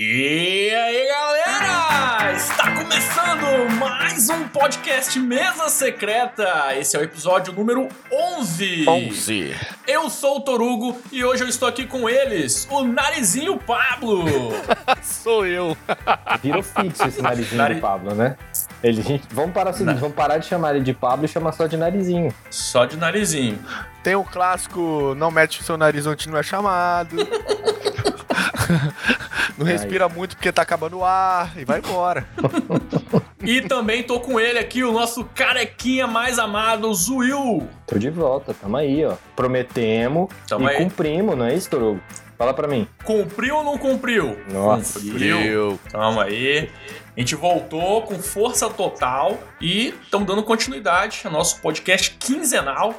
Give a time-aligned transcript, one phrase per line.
[0.00, 2.32] E aí, galera!
[2.32, 6.72] Está começando mais um podcast Mesa Secreta.
[6.76, 7.88] Esse é o episódio número
[8.38, 8.88] 11.
[8.88, 9.56] 11.
[9.88, 14.24] Eu sou o Torugo e hoje eu estou aqui com eles, o Narizinho Pablo.
[15.02, 15.76] Sou eu.
[16.44, 18.36] Virou fixo esse narizinho Nari- de Pablo, né?
[18.80, 21.28] Ele, gente, vamos parar o seguinte, Na- vamos parar de chamar ele de Pablo e
[21.28, 22.32] chamar só de narizinho.
[22.52, 23.58] Só de narizinho.
[24.04, 27.16] Tem o clássico não mete o seu nariz onde não é chamado.
[29.56, 32.26] não respira muito porque tá acabando o ar e vai embora.
[33.40, 37.68] E também tô com ele aqui, o nosso carequinha mais amado, Zuil.
[37.86, 39.14] Tô de volta, tamo aí, ó.
[39.36, 40.76] Prometemos Tamo e aí.
[40.76, 42.00] cumprimos, não é isso, Torugo?
[42.36, 42.86] Fala pra mim.
[43.04, 44.36] Cumpriu ou não cumpriu?
[44.52, 45.00] Nossa.
[45.00, 45.78] Cumpriu.
[45.90, 46.68] Tamo aí.
[47.16, 52.94] A gente voltou com força total e estamos dando continuidade ao nosso podcast quinzenal.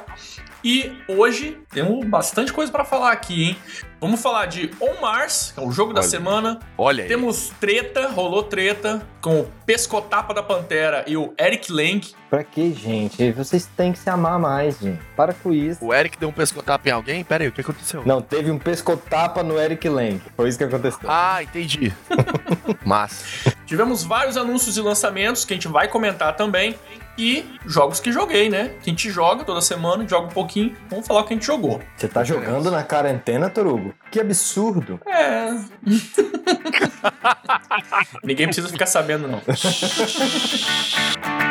[0.62, 3.56] E hoje temos bastante coisa para falar aqui, hein?
[3.98, 6.08] Vamos falar de On Mars, que é o jogo da Olha.
[6.08, 6.60] semana.
[6.76, 7.08] Olha aí.
[7.08, 12.00] Temos treta, rolou treta com o Pescotapa da Pantera e o Eric Lang.
[12.30, 13.30] Pra que, gente?
[13.32, 15.00] Vocês têm que se amar mais, gente.
[15.16, 15.84] Para com isso.
[15.84, 17.24] O Eric deu um pescotapa em alguém?
[17.24, 18.02] Pera aí, o que aconteceu?
[18.06, 20.20] Não, teve um pescotapa no Eric Lang.
[20.36, 21.00] Foi isso que aconteceu.
[21.10, 21.92] Ah, entendi.
[22.84, 23.44] Mas.
[23.66, 26.74] Tivemos vários anúncios e lançamentos que a gente vai comentar também.
[27.20, 28.70] E jogos que joguei, né?
[28.80, 30.74] Que a gente joga toda semana, joga um pouquinho.
[30.88, 31.78] Vamos falar o que a gente jogou.
[31.94, 33.92] Você tá jogando na quarentena, Torugo?
[34.10, 34.98] Que absurdo.
[35.06, 35.50] É.
[38.24, 39.42] Ninguém precisa ficar sabendo, não.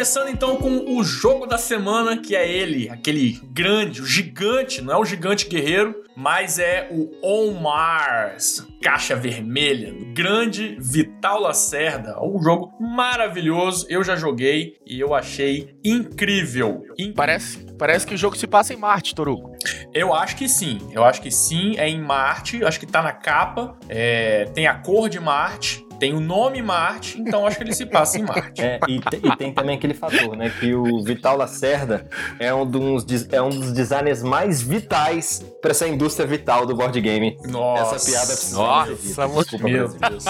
[0.00, 4.94] Começando então com o jogo da semana, que é ele, aquele grande, o gigante, não
[4.94, 12.18] é o gigante guerreiro, mas é o On Mars, caixa vermelha, do grande Vital Lacerda.
[12.18, 16.82] Um jogo maravilhoso, eu já joguei e eu achei incrível.
[16.92, 17.14] incrível.
[17.14, 19.54] Parece, parece que o jogo se passa em Marte, Torugo.
[19.92, 23.12] Eu acho que sim, eu acho que sim, é em Marte, acho que tá na
[23.12, 27.74] capa, é, tem a cor de Marte, tem o nome Marte, então acho que ele
[27.74, 28.60] se passa em Marte.
[28.60, 30.50] É, e, e tem também aquele fator, né?
[30.58, 35.86] Que o Vital Lacerda é um dos, é um dos designers mais vitais pra essa
[35.86, 37.36] indústria vital do board game.
[37.46, 39.88] Nossa, Essa piada precisa Nossa, muito Desculpa, Meu.
[39.88, 40.24] Deus.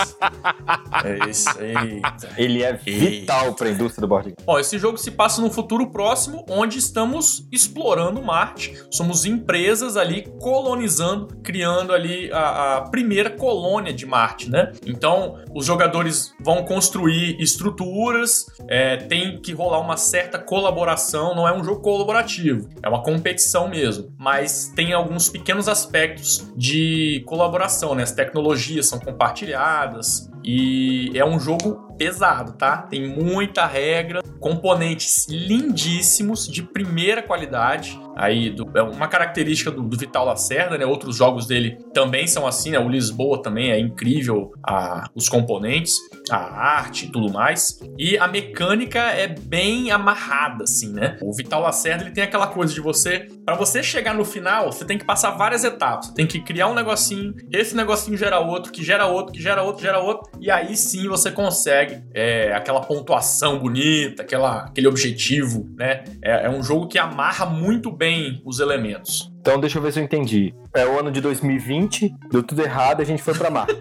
[1.05, 2.03] É isso aí.
[2.37, 4.37] Ele é vital pra indústria do board game.
[4.45, 8.77] Bom, esse jogo se passa num futuro próximo, onde estamos explorando Marte.
[8.91, 14.73] Somos empresas ali colonizando, criando ali a, a primeira colônia de Marte, né?
[14.85, 21.35] Então, os jogadores vão construir estruturas, é, tem que rolar uma certa colaboração.
[21.35, 24.11] Não é um jogo colaborativo, é uma competição mesmo.
[24.19, 28.03] Mas tem alguns pequenos aspectos de colaboração, né?
[28.03, 30.31] As tecnologias são compartilhadas.
[30.45, 32.79] E é um jogo pesado, tá?
[32.79, 38.01] Tem muita regra, componentes lindíssimos, de primeira qualidade.
[38.17, 40.85] Aí, do- é uma característica do, do Vital Lacerda, né?
[40.87, 42.79] Outros jogos dele também são assim, né?
[42.79, 45.97] O Lisboa também é incrível, a- os componentes,
[46.31, 47.79] a arte e tudo mais.
[47.99, 51.19] E a mecânica é bem amarrada, assim, né?
[51.23, 53.29] O Vital Lacerda, ele tem aquela coisa de você...
[53.45, 56.07] Pra você chegar no final, você tem que passar várias etapas.
[56.07, 59.63] Você tem que criar um negocinho, esse negocinho gera outro, que gera outro, que gera
[59.63, 60.30] outro, gera outro.
[60.39, 66.05] E aí sim você consegue é, aquela pontuação bonita, aquela, aquele objetivo, né?
[66.23, 69.31] É, é um jogo que amarra muito bem os elementos.
[69.41, 70.55] Então deixa eu ver se eu entendi.
[70.75, 73.75] É o ano de 2020, deu tudo errado e a gente foi pra Marte.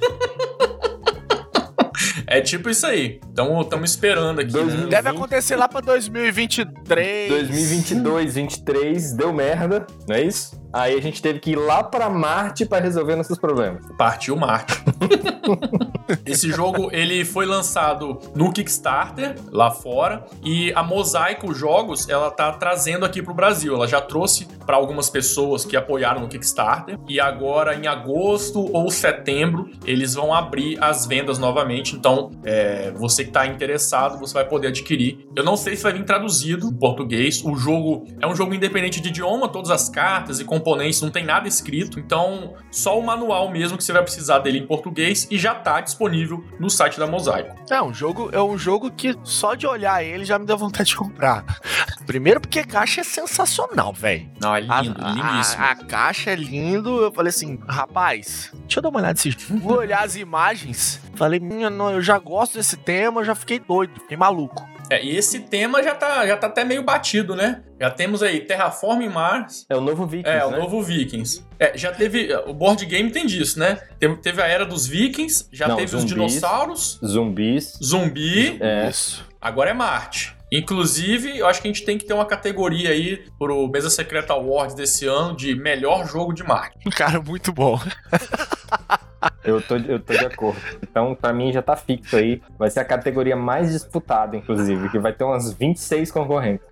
[2.32, 3.20] É tipo isso aí.
[3.32, 4.52] Então estamos esperando aqui.
[4.52, 4.82] Dois né?
[4.82, 7.28] mil- Deve acontecer lá pra 2023.
[7.28, 10.62] 2022, 23, deu merda, não é isso?
[10.72, 13.84] Aí a gente teve que ir lá pra Marte pra resolver nossos problemas.
[13.98, 14.74] Partiu Marte.
[16.26, 22.52] Esse jogo ele foi lançado no Kickstarter lá fora e a Mosaico Jogos ela tá
[22.54, 23.76] trazendo aqui pro Brasil.
[23.76, 28.90] Ela já trouxe para algumas pessoas que apoiaram no Kickstarter e agora em agosto ou
[28.92, 31.96] setembro eles vão abrir as vendas novamente.
[31.96, 35.28] Então é, você que tá interessado você vai poder adquirir.
[35.36, 37.44] Eu não sei se vai vir traduzido em português.
[37.44, 41.24] O jogo é um jogo independente de idioma, todas as cartas e componentes não tem
[41.26, 42.00] nada escrito.
[42.00, 45.80] Então só o manual mesmo que você vai precisar dele em português e já tá
[45.82, 47.56] disponível no site da Mosaico.
[47.70, 50.90] É um jogo, é um jogo que só de olhar ele já me deu vontade
[50.90, 51.46] de comprar.
[52.06, 54.30] Primeiro porque a caixa é sensacional, velho.
[54.42, 55.64] Não, é A, lindo, a- lindíssimo.
[55.64, 57.02] a caixa é lindo.
[57.02, 59.60] Eu falei assim, rapaz, deixa eu dar uma olhada nesse jogo.
[59.60, 61.00] Vou olhar as imagens.
[61.16, 64.68] Falei, minha, não, eu já gosto desse tema, eu já fiquei doido, fiquei maluco.
[64.90, 67.62] É, e esse tema já tá, já tá até meio batido, né?
[67.80, 69.66] Já temos aí Terraform Mars.
[69.70, 70.58] É o novo Vikings, É, o né?
[70.58, 71.44] novo Vikings.
[71.60, 72.34] É, já teve.
[72.48, 73.76] O board game tem disso, né?
[74.00, 76.10] Teve, teve a era dos Vikings, já Não, teve os zumbis.
[76.10, 77.78] dinossauros, Zumbis.
[77.84, 78.90] zumbi, É.
[78.90, 79.26] Isso.
[79.40, 80.36] agora é Marte.
[80.52, 84.34] Inclusive, eu acho que a gente tem que ter uma categoria aí pro Mesa Secreta
[84.34, 86.90] Awards desse ano de melhor jogo de marketing.
[86.98, 87.80] Cara, muito bom.
[89.44, 90.60] Eu tô, eu tô de acordo.
[90.82, 92.42] Então, pra mim, já tá fixo aí.
[92.58, 96.66] Vai ser a categoria mais disputada, inclusive, que vai ter umas 26 concorrentes.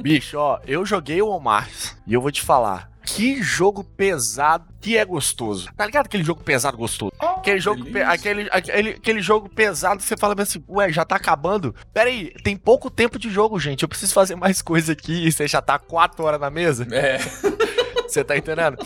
[0.00, 1.68] Bicho, ó, eu joguei o Omar
[2.06, 2.90] e eu vou te falar.
[3.06, 5.68] Que jogo pesado que é gostoso.
[5.76, 7.12] Tá ligado aquele jogo pesado gostoso?
[7.20, 11.04] Oh, aquele, jogo pe- aquele, aquele, aquele jogo pesado que você fala assim, ué, já
[11.04, 11.74] tá acabando?
[11.92, 13.82] Pera aí, tem pouco tempo de jogo, gente.
[13.82, 16.86] Eu preciso fazer mais coisa aqui e você já tá quatro horas na mesa.
[16.90, 17.18] É.
[18.08, 18.76] Você tá entendendo?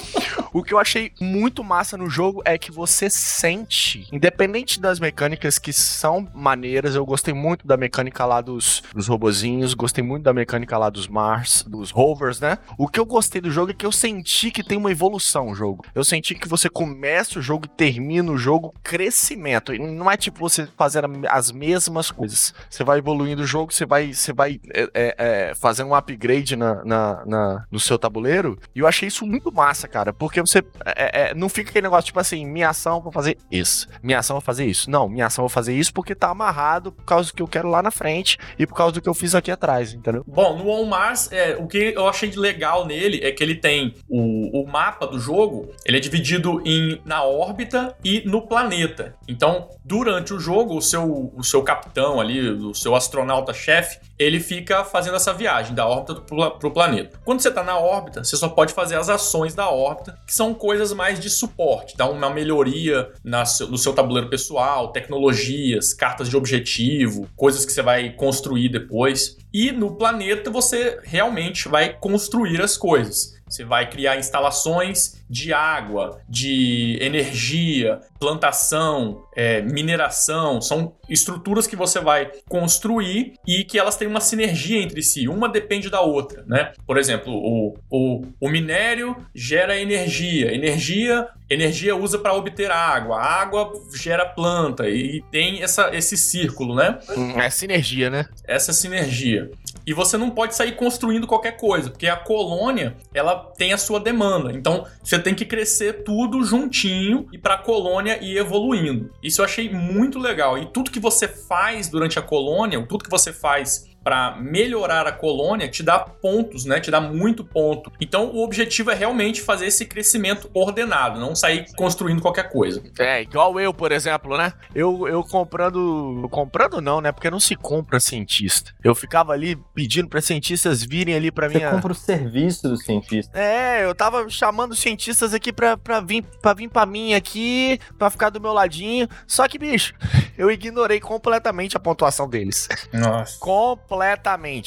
[0.53, 5.59] O que eu achei muito massa no jogo é que você sente, independente das mecânicas
[5.59, 10.33] que são maneiras, eu gostei muito da mecânica lá dos, dos robozinhos, gostei muito da
[10.33, 12.59] mecânica lá dos Mars, dos rovers, né?
[12.79, 15.55] O que eu gostei do jogo é que eu senti que tem uma evolução o
[15.55, 15.85] jogo.
[15.95, 19.75] Eu senti que você começa o jogo e termina o jogo crescimento.
[19.75, 22.55] E não é tipo você fazer as mesmas coisas.
[22.71, 25.15] Você vai evoluindo o jogo, você vai, você vai é, é,
[25.51, 28.59] é, fazendo um upgrade na, na, na- no seu tabuleiro.
[28.75, 30.13] E eu achei isso muito massa, cara.
[30.13, 33.89] Porque você é, é, não fica aquele negócio tipo assim: minha ação vou fazer isso,
[34.03, 34.91] minha ação vou fazer isso.
[34.91, 37.69] Não, minha ação vou fazer isso porque tá amarrado por causa do que eu quero
[37.69, 40.25] lá na frente e por causa do que eu fiz aqui atrás, entendeu?
[40.27, 43.55] Bom, no On Mars, é, o que eu achei de legal nele é que ele
[43.55, 49.15] tem o, o mapa do jogo, ele é dividido em, na órbita e no planeta.
[49.27, 54.85] Então, durante o jogo, o seu, o seu capitão ali, o seu astronauta-chefe, ele fica
[54.85, 57.21] fazendo essa viagem da órbita pro, pro planeta.
[57.25, 60.53] Quando você tá na órbita, você só pode fazer as ações da órbita, que são
[60.53, 63.11] coisas mais de suporte, dar uma melhoria
[63.47, 69.37] seu- no seu tabuleiro pessoal, tecnologias, cartas de objetivo, coisas que você vai construir depois.
[69.53, 73.38] E no planeta você realmente vai construir as coisas.
[73.49, 80.61] Você vai criar instalações de água, de energia, plantação, é, mineração.
[80.61, 85.29] São estruturas que você vai construir e que elas têm uma sinergia entre si.
[85.29, 86.73] Uma depende da outra, né?
[86.87, 90.55] Por exemplo, o, o, o minério gera energia.
[90.55, 93.17] Energia, energia usa para obter água.
[93.17, 94.89] A água gera planta.
[94.89, 96.99] E tem essa, esse círculo, né?
[97.37, 98.27] É sinergia, né?
[98.45, 99.51] essa sinergia.
[99.87, 103.99] E você não pode sair construindo qualquer coisa, porque a colônia, ela tem a sua
[103.99, 104.53] demanda.
[104.53, 109.11] Então, você tem que crescer tudo juntinho e para a colônia ir evoluindo.
[109.23, 110.59] Isso eu achei muito legal.
[110.59, 115.13] E tudo que você faz durante a colônia, tudo que você faz para melhorar a
[115.13, 116.81] colônia, te dá pontos, né?
[116.81, 117.93] Te dá muito ponto.
[118.01, 122.83] Então, o objetivo é realmente fazer esse crescimento ordenado, não sair construindo qualquer coisa.
[122.99, 124.55] É, igual eu, por exemplo, né?
[124.75, 126.27] Eu, eu comprando.
[126.31, 127.13] Comprando não, né?
[127.13, 128.73] Porque não se compra cientista.
[128.83, 131.71] Eu ficava ali pedindo pra cientistas virem ali pra Você minha.
[131.71, 133.39] compra o serviço do cientista.
[133.39, 138.09] É, eu tava chamando cientistas aqui pra, pra, vir, pra vir pra mim aqui, pra
[138.09, 139.07] ficar do meu ladinho.
[139.27, 139.93] Só que, bicho,
[140.39, 142.67] eu ignorei completamente a pontuação deles.
[142.91, 143.39] Nossa.
[143.39, 143.98] Completamente,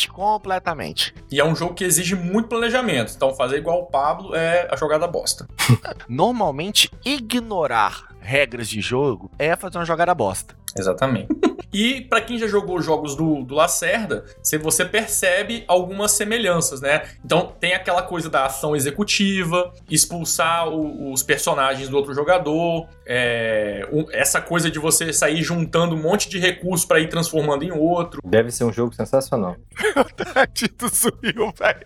[0.09, 1.13] completamente.
[1.31, 3.13] E é um jogo que exige muito planejamento.
[3.15, 5.47] Então, fazer igual o Pablo é a jogada bosta.
[6.07, 10.55] Normalmente, ignorar regras de jogo é fazer uma jogada bosta.
[10.77, 11.27] Exatamente.
[11.73, 16.81] E pra quem já jogou os jogos do, do Lacerda, se você percebe algumas semelhanças,
[16.81, 17.03] né?
[17.23, 23.87] Então tem aquela coisa da ação executiva, expulsar o- os personagens do outro jogador, é,
[24.11, 28.21] essa coisa de você sair juntando um monte de recursos pra ir transformando em outro.
[28.25, 29.55] Deve ser um jogo sensacional.
[30.53, 31.81] Tito sumiu, velho.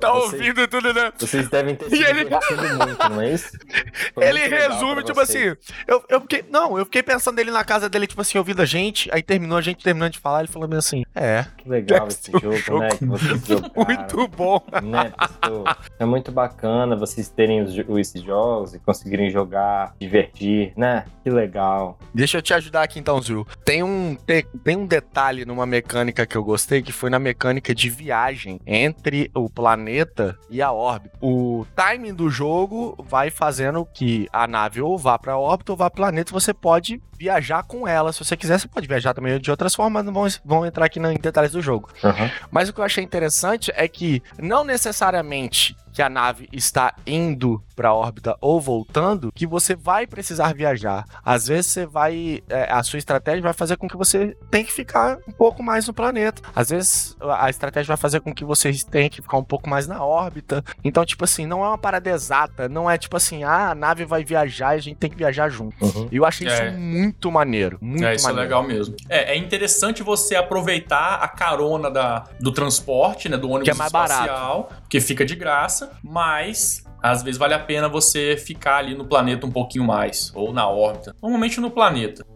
[0.00, 1.12] tá Você- ouvindo tudo, né?
[1.18, 3.50] Vocês devem ter se ele- muito, não é isso?
[4.14, 5.52] Foi Ele resume, tipo vocês.
[5.52, 6.44] assim, eu, eu fiquei.
[6.50, 9.58] Não, eu fiquei pensando dele na casa dele, tipo assim, ouvindo a gente, aí terminou
[9.58, 11.44] a gente terminando de falar, ele falou meio assim, é.
[11.56, 12.88] Que legal esse um jogo, jogo né?
[12.90, 13.72] Que vocês jogaram.
[13.86, 14.62] Muito bom.
[14.82, 15.76] Né, pessoal?
[15.98, 21.04] É muito bacana vocês terem os esses jogos e conseguirem jogar, divertir, né?
[21.22, 21.98] Que legal.
[22.14, 23.46] Deixa eu te ajudar aqui então, Zul.
[23.64, 27.74] Tem um, te- tem um detalhe numa mecânica que eu gostei, que foi na mecânica
[27.74, 31.16] de viagem entre o planeta e a órbita.
[31.20, 35.90] O timing do jogo vai fazendo que a nave ou vá pra órbita ou vá
[35.90, 38.14] pro planeta, e você pode viajar com ela.
[38.14, 40.98] Se você quiser, você pode viajar também de outras formas, não vão, vão entrar aqui
[40.98, 41.90] em detalhes do jogo.
[42.02, 42.30] Aham.
[42.50, 47.62] Mas o que eu achei interessante é que não necessariamente que a nave está indo
[47.74, 51.04] para órbita ou voltando, que você vai precisar viajar.
[51.24, 54.72] Às vezes você vai, é, a sua estratégia vai fazer com que você tenha que
[54.72, 56.42] ficar um pouco mais no planeta.
[56.54, 59.86] Às vezes a estratégia vai fazer com que você tenha que ficar um pouco mais
[59.86, 60.62] na órbita.
[60.84, 64.04] Então, tipo assim, não é uma parada exata, não é tipo assim, ah, a nave
[64.04, 65.74] vai viajar e a gente tem que viajar junto.
[65.82, 66.08] Uhum.
[66.12, 66.68] E eu achei É.
[66.68, 68.48] isso muito maneiro, muito é, isso é maneiro.
[68.48, 68.94] legal mesmo.
[69.08, 73.36] É, é interessante você aproveitar a carona da, do transporte, né?
[73.36, 74.24] Do ônibus Que é mais barato.
[74.24, 79.04] espacial, que fica de graça, mas às vezes vale a pena você ficar ali no
[79.04, 81.14] planeta um pouquinho mais, ou na órbita.
[81.22, 82.26] Normalmente no planeta.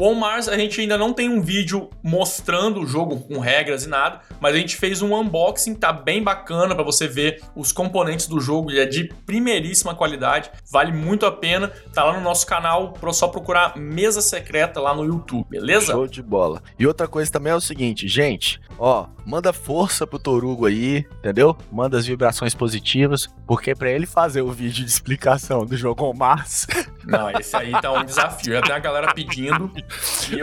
[0.00, 3.84] O On Mars a gente ainda não tem um vídeo mostrando o jogo com regras
[3.84, 7.70] e nada, mas a gente fez um unboxing, tá bem bacana para você ver os
[7.70, 11.70] componentes do jogo, ele é de primeiríssima qualidade, vale muito a pena.
[11.92, 15.92] Tá lá no nosso canal, só procurar Mesa Secreta lá no YouTube, beleza?
[15.92, 16.62] Show de bola.
[16.78, 21.54] E outra coisa também é o seguinte, gente, ó, manda força pro Torugo aí, entendeu?
[21.70, 26.14] Manda as vibrações positivas, porque para ele fazer o vídeo de explicação do jogo On
[26.14, 26.66] Mars,
[27.04, 28.54] Não, esse aí tá um desafio.
[28.54, 29.70] Já tem a galera pedindo.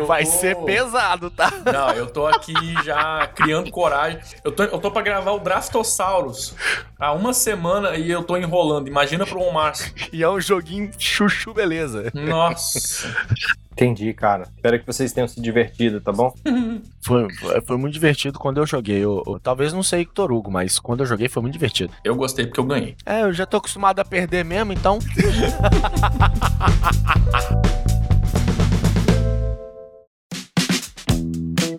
[0.06, 0.32] Vai tô...
[0.32, 1.52] ser pesado, tá?
[1.72, 4.20] Não, eu tô aqui já criando coragem.
[4.44, 6.56] Eu tô, eu tô pra gravar o Draftosaurus
[7.00, 8.88] há uma semana e eu tô enrolando.
[8.88, 9.74] Imagina pro Omar.
[10.12, 12.12] E é um joguinho chuchu, beleza.
[12.14, 13.08] Nossa.
[13.72, 14.48] Entendi, cara.
[14.56, 16.34] Espero que vocês tenham se divertido, tá bom?
[17.06, 18.98] Foi, foi- foi muito divertido quando eu joguei.
[18.98, 21.94] Eu, eu- talvez não sei Torugo, mas quando eu joguei foi muito divertido.
[22.04, 22.98] Eu gostei porque eu ganhei.
[23.06, 25.00] É, eu já tô acostumado a perder mesmo, então.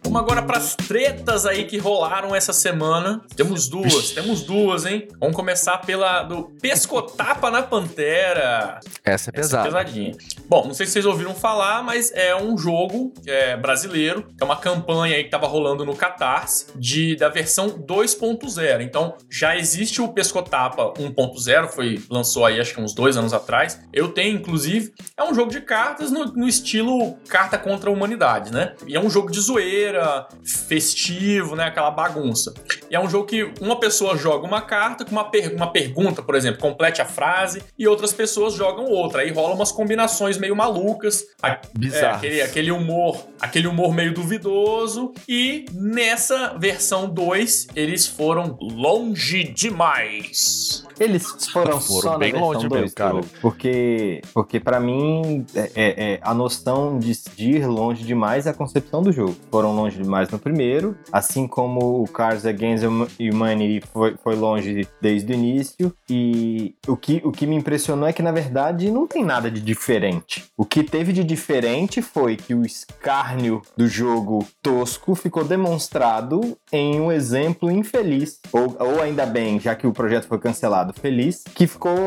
[0.08, 3.20] Vamos agora pras tretas aí que rolaram essa semana.
[3.36, 5.06] Temos duas, temos duas, hein?
[5.20, 8.80] Vamos começar pela do Pescotapa na Pantera.
[9.04, 10.16] Essa é Essa é pesadinha.
[10.48, 14.26] Bom, não sei se vocês ouviram falar, mas é um jogo é, brasileiro.
[14.40, 18.80] É uma campanha aí que tava rolando no Catarse de, da versão 2.0.
[18.80, 23.78] Então, já existe o Pescotapa 1.0, foi lançou aí acho que uns dois anos atrás.
[23.92, 24.90] Eu tenho, inclusive.
[25.18, 28.74] É um jogo de cartas no, no estilo carta contra a humanidade, né?
[28.86, 29.97] E é um jogo de zoeira,
[30.44, 31.64] festivo, né?
[31.64, 32.54] Aquela bagunça.
[32.90, 36.22] E é um jogo que uma pessoa joga uma carta com uma, per- uma pergunta,
[36.22, 39.22] por exemplo, complete a frase, e outras pessoas jogam outra.
[39.22, 41.24] Aí rola umas combinações meio malucas.
[41.42, 42.16] A- é, Bizarro.
[42.16, 45.12] aquele, aquele humor, aquele humor meio duvidoso.
[45.28, 50.84] E nessa versão 2, eles foram longe demais.
[50.98, 53.20] Eles foram, Foram só bem longe 2, mesmo, cara.
[53.40, 58.50] Porque, porque para mim, é, é- é a noção de, de ir longe demais é
[58.50, 59.36] a concepção do jogo.
[59.50, 65.32] Foram longe demais no primeiro, assim como o Cars Against Humanity foi, foi longe desde
[65.32, 65.92] o início.
[66.08, 69.60] E o que, o que me impressionou é que, na verdade, não tem nada de
[69.60, 70.44] diferente.
[70.56, 77.00] O que teve de diferente foi que o escárnio do jogo tosco ficou demonstrado em
[77.00, 81.66] um exemplo infeliz, ou, ou ainda bem, já que o projeto foi cancelado, feliz, que
[81.66, 81.98] ficou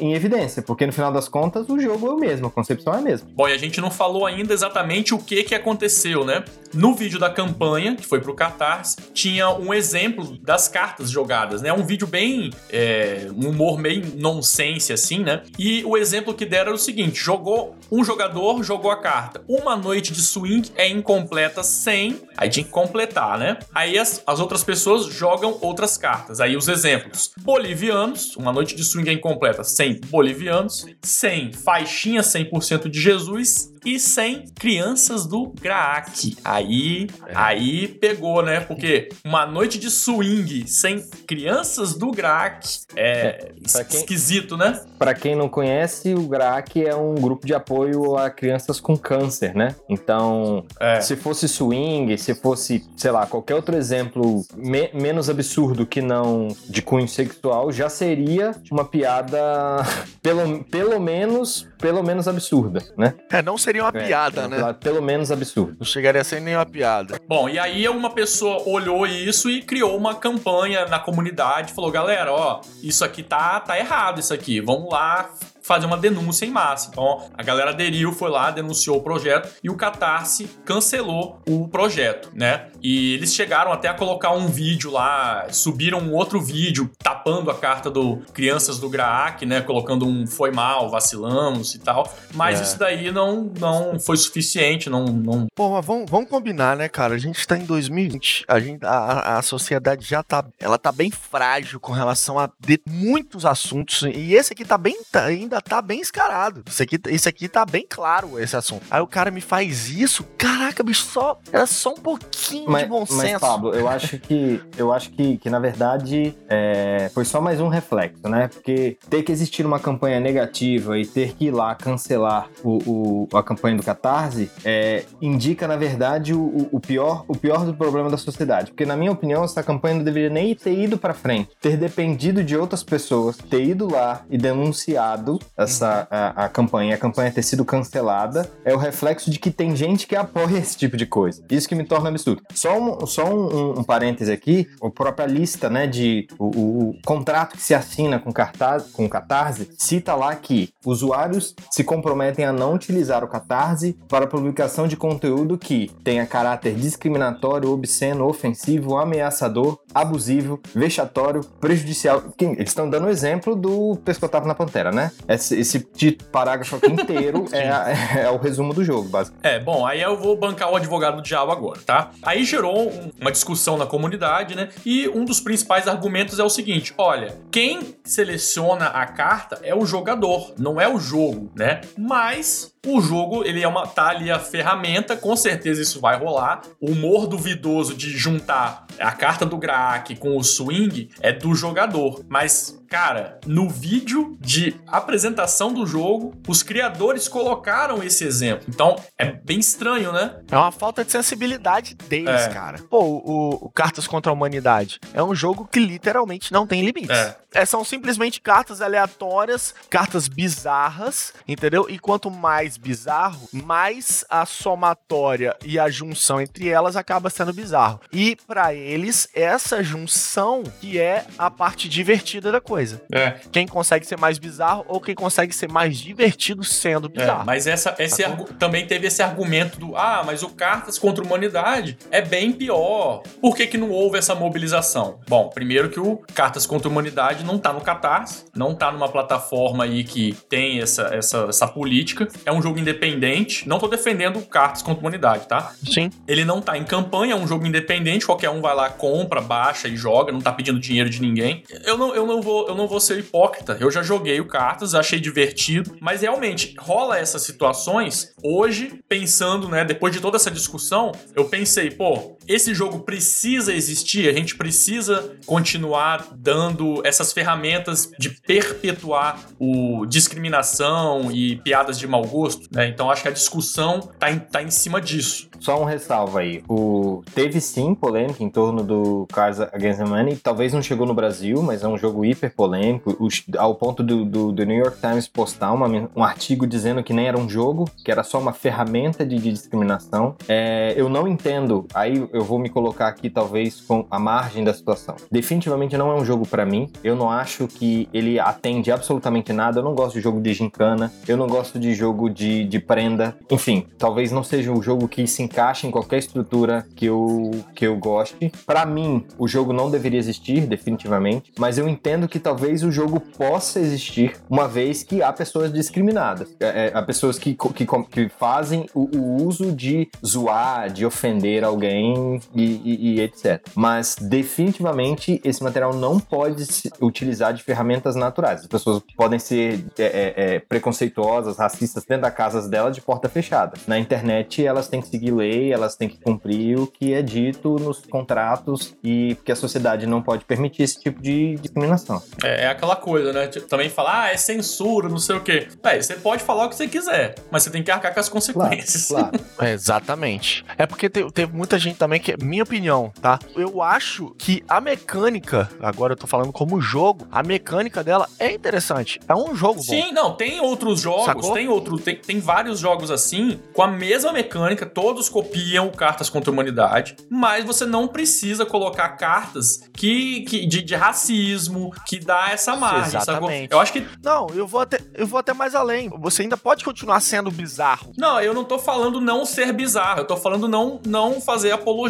[0.00, 2.98] em evidência, porque no final das contas o jogo é o mesmo, a concepção é
[2.98, 3.28] a mesma.
[3.32, 6.44] Bom, e a gente não falou ainda exatamente o que que aconteceu, né?
[6.74, 10.11] No vídeo da campanha, que foi pro Catarse, tinha um exemplo
[10.42, 11.72] das cartas jogadas, né?
[11.72, 12.50] Um vídeo bem.
[12.70, 15.42] é, um humor meio nonsense, assim, né?
[15.58, 17.76] E o exemplo que deram era o seguinte: jogou.
[17.90, 19.42] Um jogador jogou a carta.
[19.48, 22.20] Uma noite de swing é incompleta sem.
[22.36, 23.58] Aí tinha que completar, né?
[23.74, 26.40] Aí as, as outras pessoas jogam outras cartas.
[26.40, 32.88] Aí os exemplos: bolivianos, uma noite de swing é incompleta sem bolivianos, sem faixinha 100%
[32.88, 36.36] de Jesus e sem crianças do Graak.
[36.44, 38.60] Aí, aí pegou, né?
[38.60, 44.80] Porque uma noite de swing sem crianças do Graak é, pra quem- esquisito, né?
[44.98, 49.54] Pra quem não conhece, o GRAC é um grupo de apoio a crianças com câncer,
[49.54, 49.74] né?
[49.88, 51.00] Então, É.
[51.00, 56.48] se fosse swing, se fosse, sei lá, qualquer outro exemplo me- menos absurdo que não
[56.68, 59.38] de cunho sexual, já seria uma piada
[60.22, 63.12] pelo, pelo menos pelo menos absurda, né?
[63.28, 64.56] É, não seria uma É, piada, uma né?
[64.56, 65.76] piada Pelo menos absurda.
[65.78, 67.18] Não chegaria a ser nem uma piada.
[67.26, 72.32] Bom, e aí uma pessoa olhou isso e criou uma campanha na comunidade, falou: galera,
[72.32, 75.30] ó, isso aqui tá, tá errado, isso aqui, vamos lá
[75.62, 76.88] fazer uma denúncia em massa.
[76.90, 82.30] Então, a galera aderiu, foi lá, denunciou o projeto e o Catarse cancelou o projeto,
[82.34, 82.66] né?
[82.82, 87.54] E eles chegaram até a colocar um vídeo lá, subiram um outro vídeo tapando a
[87.54, 89.60] carta do Crianças do Graak, né?
[89.60, 92.12] Colocando um foi mal, vacilamos e tal.
[92.34, 92.62] Mas É.
[92.64, 97.14] isso daí não, não foi suficiente, não, não Pô, mas vamos, vamos combinar, né, cara?
[97.14, 101.10] A gente tá em 2020, a, gente, a, a- sociedade já tá, ela tá bem
[101.10, 105.82] frágil com relação a de muitos assuntos, e esse aqui tá bem, tá- ainda tá
[105.82, 106.62] bem escarado.
[106.66, 108.84] Esse aqui, esse aqui tá bem claro, esse assunto.
[108.90, 112.88] Aí o cara me faz isso, caraca, bicho, só, era só um pouquinho Mas, de
[112.88, 113.40] bom mas senso.
[113.40, 117.68] Pablo, eu acho que eu acho que, que na verdade é, foi só mais um
[117.68, 118.48] reflexo, né?
[118.48, 123.36] Porque ter que existir uma campanha negativa e ter que ir lá cancelar o, o-
[123.36, 128.10] a campanha do Catarse é, indica, na verdade, o, o- pior, o pior do problema
[128.10, 128.70] da sociedade.
[128.72, 132.42] Porque, na minha opinião, essa campanha não deveria nem ter ido pra frente, ter dependido
[132.42, 137.42] de outras pessoas, ter ido lá e denunciado essa a, a campanha, a campanha ter
[137.42, 141.42] sido cancelada, é o reflexo de que tem gente que apoia esse tipo de coisa.
[141.50, 142.42] Isso que me torna absurdo.
[142.62, 147.56] Só um, só um, um parêntese aqui, a própria lista, né, de o, o contrato
[147.56, 152.52] que se assina com, cartaz, com o Catarse, cita lá que usuários se comprometem a
[152.52, 159.80] não utilizar o Catarse para publicação de conteúdo que tenha caráter discriminatório, obsceno, ofensivo, ameaçador,
[159.94, 162.22] abusivo, vexatório, prejudicial.
[162.40, 165.10] Eles estão dando o exemplo do Pescotavo na Pantera, né?
[165.28, 169.46] Esse, esse parágrafo aqui inteiro é, é, é, o resumo do jogo, basicamente.
[169.46, 172.10] É, bom, aí eu vou bancar o advogado do diabo agora, tá?
[172.22, 174.68] Aí gerou uma discussão na comunidade, né?
[174.84, 179.84] E um dos principais argumentos é o seguinte: olha, quem seleciona a carta é o
[179.84, 181.80] jogador, não é o jogo, né?
[181.96, 186.62] Mas o jogo, ele é uma tá ali a ferramenta, com certeza isso vai rolar.
[186.80, 192.24] O humor duvidoso de juntar a carta do Graak com o swing é do jogador,
[192.28, 198.66] mas Cara, no vídeo de apresentação do jogo, os criadores colocaram esse exemplo.
[198.68, 200.36] Então, é bem estranho, né?
[200.50, 202.48] É uma falta de sensibilidade deles, é.
[202.50, 202.78] cara.
[202.90, 207.16] Pô, o, o, Cartas contra a Humanidade é um jogo que literalmente não tem limites.
[207.16, 207.36] É.
[207.54, 207.64] é.
[207.64, 211.86] são simplesmente cartas aleatórias, cartas bizarras, entendeu?
[211.88, 218.02] E quanto mais bizarro, mais a somatória e a junção entre elas acaba sendo bizarro.
[218.12, 223.02] E para eles, essa junção que é a parte divertida da coisa coisa.
[223.12, 223.34] É.
[223.50, 227.42] Quem consegue ser mais bizarro ou quem consegue ser mais divertido sendo é, bizarro.
[227.42, 228.22] É, mas essa, esse
[228.58, 233.22] também teve esse argumento do ah, mas o Cartas contra a Humanidade é bem pior.
[233.40, 235.20] Por que, que não houve essa mobilização?
[235.28, 239.08] Bom, primeiro que o Cartas contra a Humanidade não tá no Catarse, não tá numa
[239.08, 242.28] plataforma aí que tem essa, essa, essa política.
[242.44, 243.68] É um jogo independente.
[243.68, 245.72] Não tô defendendo o Cartas contra a Humanidade, tá?
[245.84, 246.10] Sim.
[246.26, 249.88] Ele não tá em campanha, é um jogo independente, qualquer um vai lá, compra, baixa
[249.88, 251.62] e joga, não tá pedindo dinheiro de ninguém.
[251.84, 253.76] Eu não, eu não vou eu não vou ser hipócrita.
[253.78, 258.34] Eu já joguei o cartas, achei divertido, mas realmente rola essas situações.
[258.42, 264.28] Hoje, pensando, né, depois de toda essa discussão, eu pensei, pô, esse jogo precisa existir,
[264.28, 272.24] a gente precisa continuar dando essas ferramentas de perpetuar o discriminação e piadas de mau
[272.26, 272.88] gosto, né?
[272.88, 275.48] Então acho que a discussão tá em, tá em cima disso.
[275.60, 276.62] Só um ressalvo aí.
[276.68, 277.22] O...
[277.34, 280.36] Teve sim polêmica em torno do Cars Against the Money.
[280.36, 283.16] Talvez não chegou no Brasil, mas é um jogo hiper polêmico,
[283.56, 287.28] ao ponto do, do, do New York Times postar uma, um artigo dizendo que nem
[287.28, 290.36] era um jogo, que era só uma ferramenta de, de discriminação.
[290.48, 294.72] É, eu não entendo, aí eu vou me colocar aqui talvez com a margem da
[294.72, 295.16] situação.
[295.30, 299.80] Definitivamente não é um jogo para mim, eu não acho que ele atende absolutamente nada,
[299.80, 303.36] eu não gosto de jogo de gincana, eu não gosto de jogo de, de prenda,
[303.50, 307.86] enfim, talvez não seja um jogo que se encaixe em qualquer estrutura que eu, que
[307.86, 308.52] eu goste.
[308.66, 313.20] Para mim, o jogo não deveria existir, definitivamente, mas eu entendo que talvez o jogo
[313.20, 316.54] possa existir, uma vez que há pessoas discriminadas.
[316.60, 321.64] É, é, há pessoas que, que, que fazem o, o, uso de zoar, de ofender
[321.64, 322.14] alguém
[322.54, 323.60] e, e, e, etc.
[323.74, 328.60] Mas definitivamente esse material não pode se utilizar de ferramentas naturais.
[328.60, 333.28] As pessoas podem ser é, é, é preconceituosas, racistas dentro da casa dela de porta
[333.28, 333.74] fechada.
[333.86, 337.76] Na internet elas têm que seguir lei, elas têm que cumprir o que é dito
[337.76, 342.22] nos contratos e que a sociedade não pode permitir esse tipo de discriminação.
[342.42, 343.46] É, é, aquela coisa, né?
[343.46, 345.68] Tipo, também falar, ah, é censura, não sei o quê.
[345.82, 348.28] Véi, você pode falar o que você quiser, mas você tem que arcar com as
[348.28, 349.08] consequências.
[349.08, 349.44] Claro, claro.
[349.60, 350.64] é, exatamente.
[350.76, 353.38] É porque te, teve muita gente também que, minha opinião, tá?
[353.54, 358.52] Eu acho que a mecânica, agora eu tô falando como jogo, a mecânica dela é
[358.52, 359.20] interessante.
[359.28, 359.82] É um jogo bom.
[359.82, 361.52] Sim, não, tem outros jogos, Sacou?
[361.54, 366.50] tem outro, tem, tem vários jogos assim, com a mesma mecânica, todos copiam cartas contra
[366.50, 372.50] a humanidade, mas você não precisa colocar cartas que, que de, de racismo, que dá
[372.50, 373.72] essa margem, Exatamente.
[373.72, 374.06] Eu acho que.
[374.22, 376.08] Não, eu vou, até, eu vou até mais além.
[376.20, 378.12] Você ainda pode continuar sendo bizarro.
[378.16, 380.20] Não, eu não tô falando não ser bizarro.
[380.20, 382.01] Eu tô falando não, não fazer apologia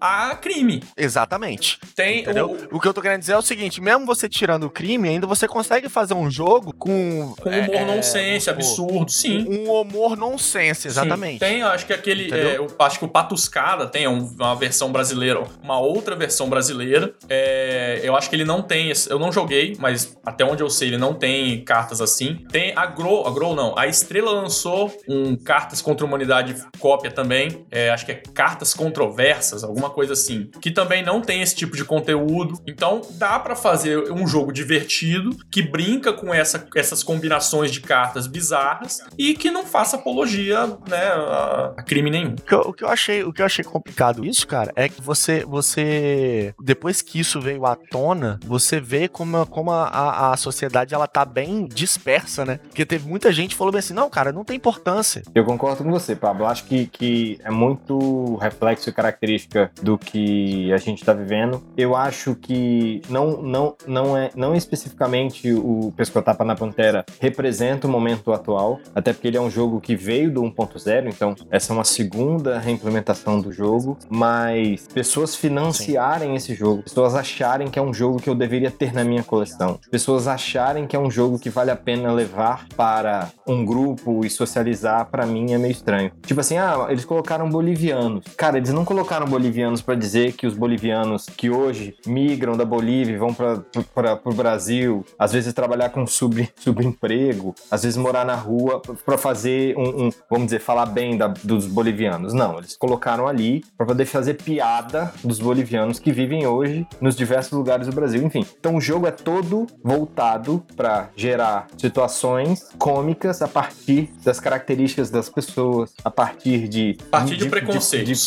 [0.00, 0.82] a crime.
[0.96, 1.78] Exatamente.
[1.94, 2.20] Tem.
[2.20, 2.56] Entendeu?
[2.70, 2.76] O...
[2.76, 5.26] o que eu tô querendo dizer é o seguinte: mesmo você tirando o crime, ainda
[5.26, 7.34] você consegue fazer um jogo com.
[7.40, 9.46] Com humor é, nonsense, absurdo, sim.
[9.48, 11.34] Um humor nonsense, exatamente.
[11.34, 11.38] Sim.
[11.38, 12.32] Tem, acho que aquele.
[12.32, 17.14] É, eu acho que o Patuscada tem uma versão brasileira, uma outra versão brasileira.
[17.28, 18.92] É, eu acho que ele não tem.
[19.08, 22.44] Eu não joguei mas até onde eu sei ele não tem cartas assim.
[22.50, 27.10] Tem a Grow, a Grow não, a Estrela lançou um Cartas contra a Humanidade cópia
[27.10, 31.20] também, é, acho que é Cartas contra o controversas, alguma coisa assim, que também não
[31.20, 32.60] tem esse tipo de conteúdo.
[32.66, 38.26] Então dá para fazer um jogo divertido que brinca com essa, essas combinações de cartas
[38.26, 42.34] bizarras e que não faça apologia, né, a, a crime nenhum.
[42.34, 44.88] O que, eu, o que eu achei, o que eu achei complicado isso, cara, é
[44.88, 50.32] que você, você depois que isso veio à tona, você vê como, como a, a,
[50.32, 52.58] a sociedade ela tá bem dispersa, né?
[52.58, 55.22] Porque teve muita gente que falou bem assim, não, cara, não tem importância.
[55.34, 56.46] Eu concordo com você, Pablo.
[56.46, 61.62] Acho que, que é muito reflexo e característica do que a gente está vivendo.
[61.76, 67.90] Eu acho que não, não, não é não especificamente o Pescotapa na Pantera representa o
[67.90, 71.74] momento atual, até porque ele é um jogo que veio do 1.0, então essa é
[71.74, 76.36] uma segunda reimplementação do jogo, mas pessoas financiarem Sim.
[76.36, 79.78] esse jogo, pessoas acharem que é um jogo que eu deveria ter na minha coleção,
[79.90, 84.30] pessoas acharem que é um jogo que vale a pena levar para um grupo e
[84.30, 86.10] socializar, para mim é meio estranho.
[86.24, 88.24] Tipo assim, ah, eles colocaram bolivianos.
[88.36, 88.97] Cara, eles não colocaram
[89.28, 94.34] bolivianos para dizer que os bolivianos que hoje migram da Bolívia e vão para o
[94.34, 100.06] Brasil, às vezes trabalhar com sub, subemprego, às vezes morar na rua para fazer um,
[100.06, 102.32] um, vamos dizer, falar bem da, dos bolivianos.
[102.32, 107.52] Não, eles colocaram ali para poder fazer piada dos bolivianos que vivem hoje nos diversos
[107.52, 108.22] lugares do Brasil.
[108.22, 115.10] Enfim, então o jogo é todo voltado para gerar situações cômicas a partir das características
[115.10, 118.20] das pessoas, a partir de a partir de, de preconceitos, de, de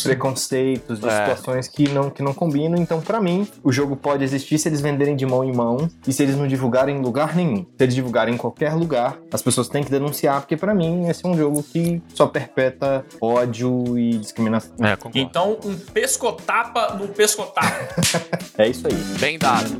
[0.62, 1.10] preconceitos, de é.
[1.10, 2.80] situações que não que não combinam.
[2.80, 6.12] Então, para mim, o jogo pode existir se eles venderem de mão em mão e
[6.12, 7.64] se eles não divulgarem em lugar nenhum.
[7.64, 11.24] Se eles divulgarem em qualquer lugar, as pessoas têm que denunciar, porque para mim esse
[11.24, 14.74] é um jogo que só perpeta ódio e discriminação.
[14.80, 17.88] É, então, um pescotapa no pescotapa.
[18.58, 18.94] é isso aí.
[19.18, 19.70] Bem dado.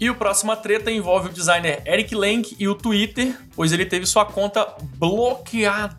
[0.00, 4.06] E o próximo treta envolve o designer Eric Lang e o Twitter, pois ele teve
[4.06, 4.64] sua conta
[4.98, 5.96] bloqueada.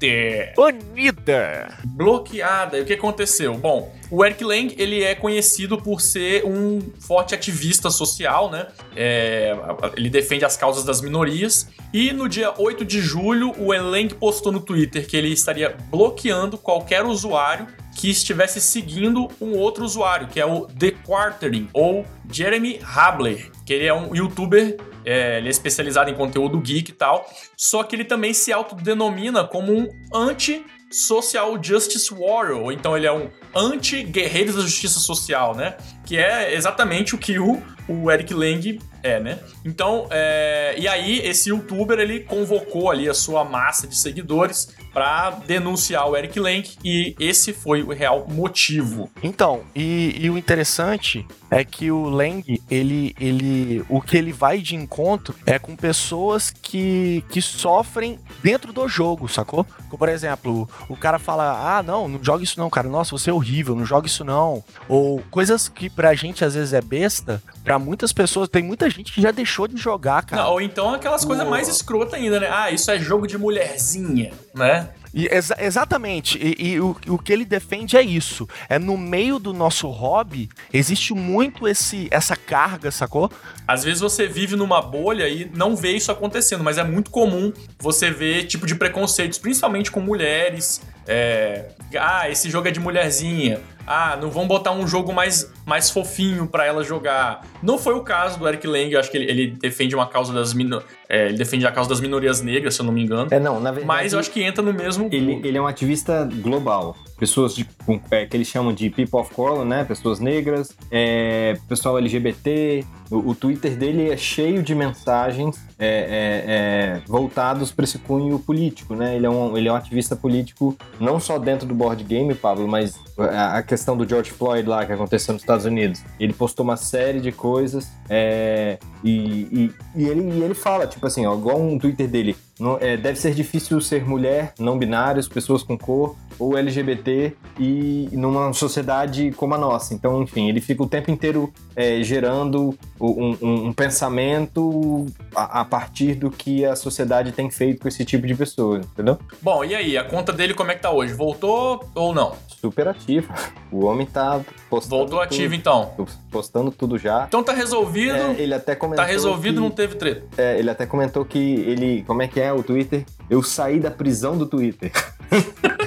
[0.55, 1.77] Banida!
[1.87, 2.77] Bloqueada.
[2.77, 3.53] E o que aconteceu?
[3.55, 8.67] Bom, o Eric Lang, ele é conhecido por ser um forte ativista social, né?
[8.95, 9.53] É,
[9.97, 11.67] ele defende as causas das minorias.
[11.91, 16.57] E no dia 8 de julho, o Lang postou no Twitter que ele estaria bloqueando
[16.57, 22.79] qualquer usuário que estivesse seguindo um outro usuário, que é o The Quartering, ou Jeremy
[22.81, 27.29] Habler, que ele é um youtuber é, ele é especializado em conteúdo geek e tal,
[27.55, 33.11] só que ele também se autodenomina como um anti-social justice warrior, ou então ele é
[33.11, 35.77] um anti-guerreiro da justiça social, né?
[36.05, 39.39] Que é exatamente o que o, o Eric Lang é, né?
[39.65, 40.75] Então, é...
[40.77, 46.17] e aí esse youtuber ele convocou ali a sua massa de seguidores para denunciar o
[46.17, 49.09] Eric Lang e esse foi o real motivo.
[49.23, 54.59] Então, e, e, o interessante é que o Lang, ele, ele, o que ele vai
[54.59, 59.65] de encontro é com pessoas que, que sofrem dentro do jogo, sacou?
[59.87, 63.29] Como, por exemplo, o cara fala, ah, não, não joga isso não, cara, nossa, você
[63.29, 64.63] é horrível, não joga isso não.
[64.87, 69.11] Ou coisas que pra gente às vezes é besta, pra muitas pessoas, tem muita gente
[69.11, 70.43] que já deixou de jogar, cara.
[70.43, 72.49] Não, ou então aquelas coisas mais escrotas ainda, né?
[72.51, 74.89] Ah, isso é jogo de mulherzinha, né?
[75.13, 76.37] Exa exatamente.
[76.37, 78.47] E, e o, o, que ele defende é isso.
[78.67, 83.31] É no meio do nosso hobby existe muito esse essa carga, sacou?
[83.67, 87.51] Às vezes você vive numa bolha e não vê isso acontecendo, mas é muito comum
[87.79, 90.81] você ver tipo de preconceitos, principalmente com mulheres.
[91.07, 91.69] É,
[91.99, 96.47] ah, esse jogo é de mulherzinha ah, não vão botar um jogo mais, mais fofinho
[96.47, 97.41] para ela jogar.
[97.61, 100.31] Não foi o caso do Eric Lang, eu acho que ele, ele defende uma causa
[100.31, 103.27] das mino, é, ele defende a causa das minorias negras, se eu não me engano.
[103.31, 103.87] É, não, na verdade.
[103.87, 105.09] Mas eu acho que entra no mesmo.
[105.11, 106.95] Ele, ele é um ativista global.
[107.17, 107.67] Pessoas de,
[108.11, 109.83] é, que eles chamam de people of color, né?
[109.83, 112.85] Pessoas negras, é, pessoal LGBT.
[113.11, 118.37] O, o, Twitter dele é cheio de mensagens é, é, é voltados para esse cunho
[118.39, 119.15] político, né?
[119.15, 122.67] Ele é, um, ele é um ativista político não só dentro do board game, Pablo,
[122.67, 126.01] mas a, a questão do George Floyd lá que aconteceu nos Estados Unidos.
[126.19, 131.05] Ele postou uma série de coisas é, e, e, e, ele, e ele fala, tipo
[131.05, 135.27] assim, ó, igual um Twitter dele, não, é, deve ser difícil ser mulher, não binários,
[135.27, 139.93] pessoas com cor ou LGBT e numa sociedade como a nossa.
[139.93, 145.65] Então, enfim, ele fica o tempo inteiro é, gerando um, um, um pensamento a, a,
[145.65, 149.17] partir do que a sociedade tem feito com esse tipo de pessoas, entendeu?
[149.41, 151.13] Bom, e aí, a conta dele como é que tá hoje?
[151.13, 152.35] Voltou ou não?
[152.47, 153.33] Super ativa.
[153.71, 154.97] O homem tá postando.
[154.97, 155.91] Voltou ativo então.
[156.31, 157.25] Postando tudo já.
[157.27, 158.15] Então tá resolvido.
[158.15, 159.03] É, ele até comentou.
[159.03, 160.27] Tá resolvido, que, não teve treta.
[160.37, 162.03] É, ele até comentou que ele.
[162.03, 163.05] Como é que é o Twitter?
[163.29, 164.91] Eu saí da prisão do Twitter.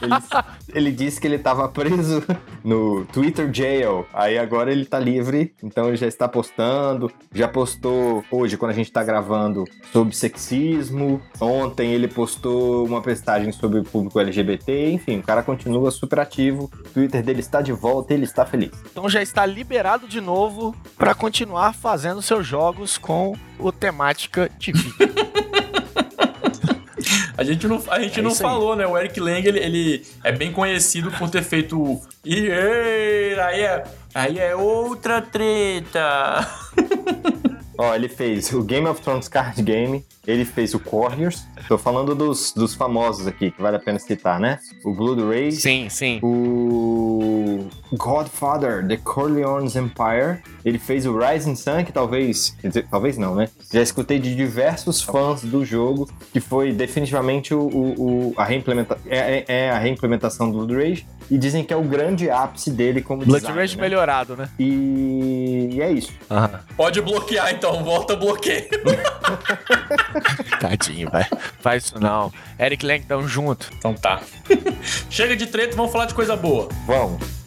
[0.00, 0.14] ele,
[0.74, 2.22] ele disse que ele estava preso
[2.64, 4.06] no Twitter Jail.
[4.12, 7.10] Aí agora ele tá livre, então ele já está postando.
[7.34, 11.20] Já postou hoje, quando a gente tá gravando, sobre sexismo.
[11.40, 14.90] Ontem ele postou uma postagem sobre o público LGBT.
[14.92, 16.70] Enfim, o cara continua super ativo.
[16.74, 18.70] O Twitter dele está de volta e ele está feliz.
[18.90, 24.72] Então já está liberado de novo para continuar fazendo seus jogos com o temática de
[24.72, 25.12] vida.
[27.36, 28.50] A gente não, a gente É não isso aí.
[28.50, 28.86] falou, né?
[28.86, 32.00] O Eric Lang, ele, ele é bem conhecido por ter feito.
[32.24, 32.50] E
[33.40, 36.46] aí é, aí é outra treta.
[37.78, 41.44] Ó, ele fez o Game of Thrones Card Game, ele fez o Warriors.
[41.68, 44.58] Tô falando dos, dos famosos aqui, que vale a pena citar, né?
[44.84, 46.20] O Blood Rage, sim, sim.
[46.22, 50.38] o Godfather, The Corleone's Empire.
[50.64, 53.48] Ele fez o Rising Sun, que talvez, quer dizer, talvez não, né?
[53.72, 58.96] Já escutei de diversos fãs do jogo, que foi definitivamente o, o- o- a reimplementa
[59.06, 61.06] é, é- é a reimplementação do Blood Rage.
[61.30, 63.82] E dizem que é o grande ápice dele como Blood design, Rage né?
[63.82, 64.48] melhorado, né?
[64.58, 65.68] E...
[65.72, 66.12] e é isso.
[66.76, 68.68] Pode bloquear então, volta bloqueio.
[70.60, 71.26] Tadinho, velho.
[71.60, 72.32] Faz isso não.
[72.58, 73.70] Eric Lang, tamo junto.
[73.76, 74.20] Então tá.
[75.10, 76.68] Chega de treta, vamos falar de coisa boa.
[76.86, 77.42] Vamos.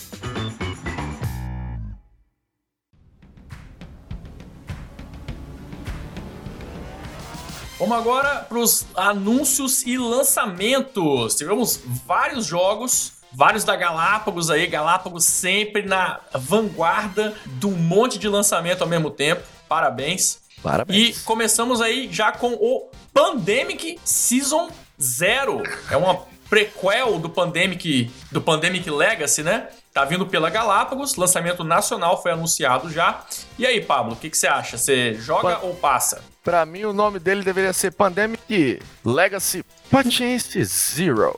[7.77, 11.35] Vamos agora para os anúncios e lançamentos.
[11.35, 18.29] Tivemos vários jogos, vários da Galápagos aí, Galápagos sempre na vanguarda de um monte de
[18.29, 19.43] lançamento ao mesmo tempo.
[19.67, 20.44] Parabéns.
[20.65, 21.21] E Parabéns.
[21.21, 25.61] começamos aí já com o Pandemic Season Zero.
[25.91, 29.67] É uma prequel do Pandemic, do Pandemic Legacy, né?
[29.95, 33.23] Tá vindo pela Galápagos, lançamento nacional foi anunciado já.
[33.57, 34.77] E aí, Pablo, o que, que você acha?
[34.77, 36.21] Você joga ou passa?
[36.43, 41.33] Pra mim, o nome dele deveria ser Pandemic Legacy Patience Zero.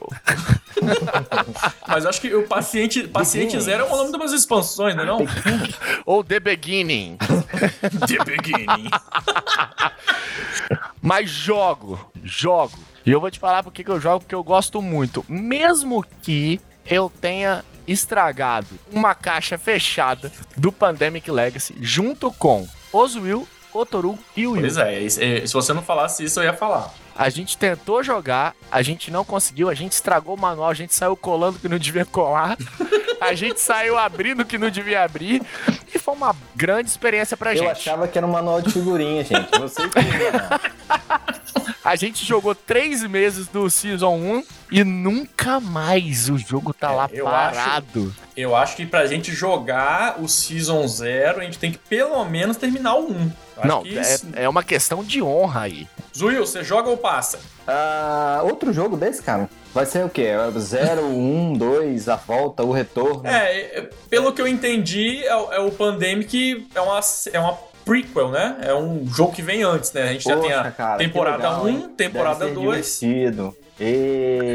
[1.86, 3.60] Mas eu acho que o Paciente, paciente.
[3.60, 5.18] Zero é o nome de umas expansões, não é não?
[6.04, 7.16] Ou The Beginning.
[8.08, 8.90] The Beginning.
[11.00, 12.76] Mas jogo, jogo.
[13.06, 15.24] E eu vou te falar porque que eu jogo, porque eu gosto muito.
[15.28, 24.18] Mesmo que eu tenha estragado uma caixa fechada do Pandemic Legacy junto com Oswil, Otoru
[24.36, 24.60] e o Will.
[24.62, 26.92] Pois é, se você não falasse isso, eu ia falar.
[27.16, 30.94] A gente tentou jogar, a gente não conseguiu, a gente estragou o manual, a gente
[30.94, 32.56] saiu colando que não devia colar,
[33.20, 35.42] a gente saiu abrindo que não devia abrir,
[35.92, 37.70] e foi uma grande experiência pra Eu gente.
[37.72, 39.50] achava que era um manual de figurinha, gente.
[39.58, 39.98] Você que...
[41.88, 46.94] A gente jogou três meses do Season 1 e nunca mais o jogo tá É,
[46.94, 48.14] lá eu parado.
[48.36, 52.58] Eu acho que pra gente jogar o Season Zero, a gente tem que pelo menos
[52.58, 53.14] terminar o 1.
[53.14, 55.88] Eu acho Não, é, isso- é uma questão de honra aí.
[56.14, 57.38] Zuil, você joga ou passa?
[57.66, 60.24] Ah, outro jogo desse, cara, vai ser o quê?
[60.26, 63.26] É Zero, um, dois, a volta, o retorno.
[63.26, 67.00] É, é, pelo que eu entendi, é, o- é o Pandemic, é uma,
[67.32, 67.54] é uma
[67.88, 68.56] prequel, né?
[68.60, 70.02] É um jogo que vem antes, né?
[70.02, 71.90] A gente já tem a Poxa, cara, temporada legal, 1, hein?
[71.96, 73.00] temporada Deve ser 2.
[73.00, 73.56] divertido.
[73.80, 74.54] E...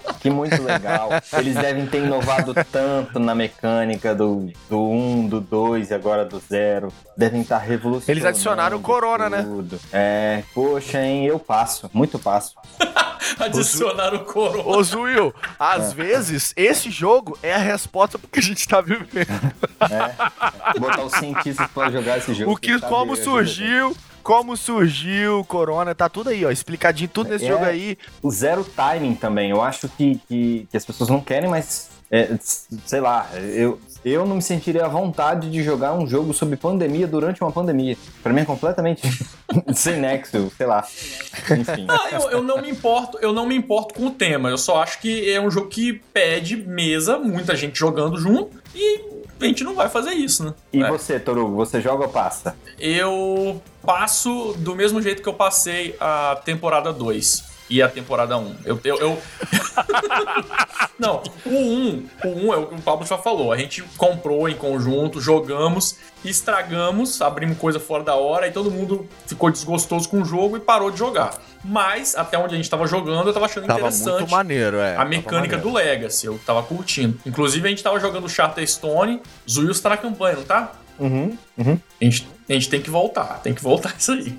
[0.26, 1.10] que muito legal.
[1.38, 6.38] Eles devem ter inovado tanto na mecânica do, do 1, do 2 e agora do
[6.38, 6.92] 0.
[7.16, 8.10] Devem estar revolucionando.
[8.10, 9.42] Eles adicionaram o Corona, né?
[9.42, 9.78] tudo.
[9.92, 11.26] É, poxa, hein?
[11.26, 12.54] Eu passo, muito passo.
[13.38, 14.76] Adicionar o Corona.
[14.76, 19.52] Ô Zuil, às vezes esse jogo é a resposta pro que a gente tá vivendo.
[19.80, 20.78] É.
[20.78, 22.52] Botar os cientistas pra jogar esse jogo.
[22.52, 22.92] O que, sabe?
[22.92, 23.24] como Ajuda.
[23.24, 27.48] surgiu, como surgiu o Corona, tá tudo aí, ó, explicadinho tudo nesse É.
[27.48, 27.96] jogo aí.
[28.20, 29.50] O zero timing também.
[29.50, 31.88] Eu acho que, que, que as pessoas não querem mais.
[32.10, 32.36] é,
[32.84, 37.06] sei lá, eu, eu não me sentiria à vontade de jogar um jogo sobre pandemia
[37.06, 37.96] durante uma pandemia.
[38.20, 39.02] Pra mim é completamente
[39.72, 40.84] sem nexo, sei lá.
[41.58, 41.86] Enfim.
[41.88, 44.48] Ah, eu, eu não me importo, eu não me importo com o tema.
[44.50, 49.15] Eu só acho que é um jogo que pede mesa, muita gente jogando junto, e
[49.40, 50.54] a gente não vai fazer isso, né?
[50.72, 50.88] E É.
[50.88, 52.56] você, Torugo, você joga ou passa?
[52.78, 58.56] Eu passo do mesmo jeito que eu passei a temporada 2 e a temporada 1.
[58.64, 58.80] Eu.
[58.84, 59.18] eu, eu-
[60.98, 63.52] Não, o 1, o 1 é o que o Pablo já falou.
[63.52, 69.06] A gente comprou em conjunto, jogamos, estragamos, abrimos coisa fora da hora e todo mundo
[69.26, 71.34] ficou desgostoso com o jogo e parou de jogar.
[71.62, 74.96] Mas, até onde a gente tava jogando, eu tava achando Tava interessante muito maneiro, é.
[74.96, 76.26] a mecânica do Legacy.
[76.26, 77.18] Eu tava curtindo.
[77.26, 79.20] Inclusive, a gente tava jogando Charterstone.
[79.50, 80.72] Zuius tá na campanha, não tá?
[80.98, 81.78] Uhum, uhum.
[82.00, 84.38] A gente, a gente tem que voltar, tem que voltar isso aí.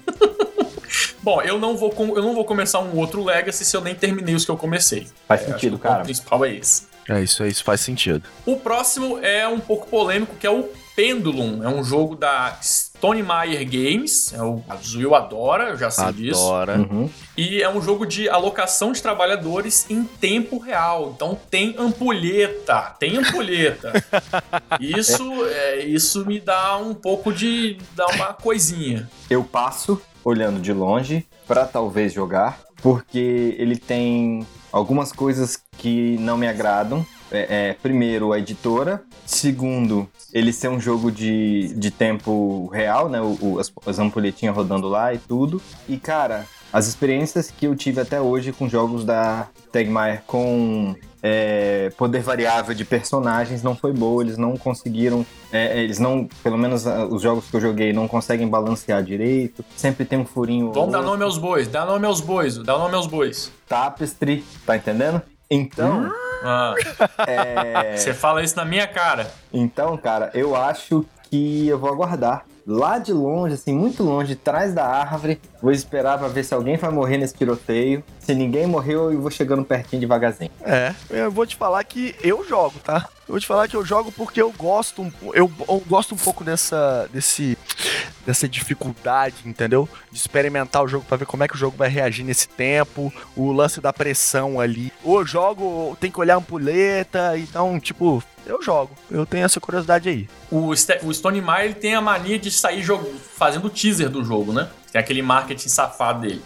[1.28, 3.94] Bom, eu não, vou, com- eu não vou começar um outro Legacy se eu nem
[3.94, 5.08] terminei os que eu comecei.
[5.28, 6.02] Faz É, sentido, o cara.
[6.06, 6.84] principal é esse.
[7.10, 8.24] É isso, isso faz sentido.
[8.46, 11.62] O próximo é um pouco polêmico, que é o Pendulum.
[11.64, 16.40] É um jogo da Stone Meyer Games, é o Zuil adora, eu já sei disso.
[16.48, 16.78] Adora.
[16.80, 17.10] Uhum.
[17.36, 21.12] E é um jogo de alocação de trabalhadores em tempo real.
[21.14, 23.92] Então tem ampulheta, tem ampulheta.
[24.80, 27.78] Isso, é, isso me dá um pouco de.
[27.94, 29.10] dá uma coisinha.
[29.30, 36.38] Eu passo olhando de longe pra talvez jogar, porque ele tem algumas coisas que não
[36.38, 37.06] me agradam.
[37.32, 39.02] É, é, primeiro, a editora.
[39.26, 43.22] Segundo, ele ser um jogo de, de tempo real, né?
[43.22, 45.62] O, o- as, as ampulhetinhas rodando lá e tudo.
[45.88, 51.92] E, cara, as experiências que eu tive até hoje com jogos da Tegmaier com é,
[51.98, 54.22] poder variável de personagens não foi boa.
[54.24, 55.26] Eles não conseguiram.
[55.52, 56.28] é, eles não.
[56.44, 59.64] Pelo menos os jogos que eu joguei não conseguem balancear direito.
[59.76, 60.72] Sempre tem um furinho.
[60.74, 63.52] Vamos dar nome aos bois, dá nome aos bois, dá nome aos bois.
[63.68, 65.22] Tapestry, tá entendendo?
[65.50, 66.12] Então,
[66.44, 66.76] Ah,
[67.26, 69.32] é, você fala isso na minha cara.
[69.54, 72.46] então, cara, eu acho que eu vou aguardar.
[72.70, 76.78] Lá de longe, assim, muito longe, atrás da árvore, vou esperar pra ver se alguém
[76.78, 78.04] vai morrer nesse tiroteio.
[78.20, 80.52] Se ninguém morreu, eu vou chegando pertinho devagarzinho.
[80.64, 83.08] É, eu vou te falar que eu jogo, tá?
[83.28, 86.18] Eu vou te falar que eu jogo porque eu gosto, um- eu, eu gosto um
[86.18, 87.58] pouco dessa, desse,
[88.26, 89.88] dessa dificuldade, entendeu?
[90.12, 93.12] De experimentar o jogo pra ver como é que o jogo vai reagir nesse tempo,
[93.36, 94.92] o lance da pressão ali.
[95.04, 98.92] Ou eu jogo, ou tem que olhar a ampulheta, então, tipo, eu jogo.
[99.12, 100.30] Eu tenho essa curiosidade aí.
[100.50, 104.24] O, Ste- o Stone Meyer ele tem a mania de sair jogo, fazendo teaser do
[104.24, 104.70] jogo, né?
[104.92, 106.42] Tem aquele marketing safado dele.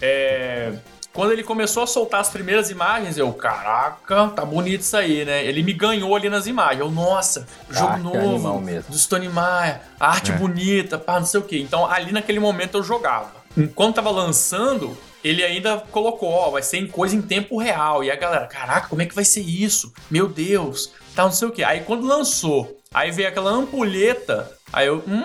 [0.00, 0.72] É,
[1.12, 5.44] Quando ele começou a soltar as primeiras imagens, eu, caraca, tá bonito isso aí, né?
[5.44, 6.80] Ele me ganhou ali nas imagens.
[6.80, 10.34] Eu, nossa, jogo Ah, novo do Stone Meyer, arte É.
[10.34, 11.58] bonita, pá, não sei o quê.
[11.60, 13.30] Então, ali naquele momento eu jogava.
[13.56, 18.02] Enquanto tava lançando, ele ainda colocou, ó, vai ser em coisa em tempo real.
[18.02, 19.92] E a galera, caraca, como é que vai ser isso?
[20.10, 21.62] Meu Deus, tá não sei o quê.
[21.62, 25.22] Aí quando lançou, aí veio aquela ampulheta, aí eu, hum,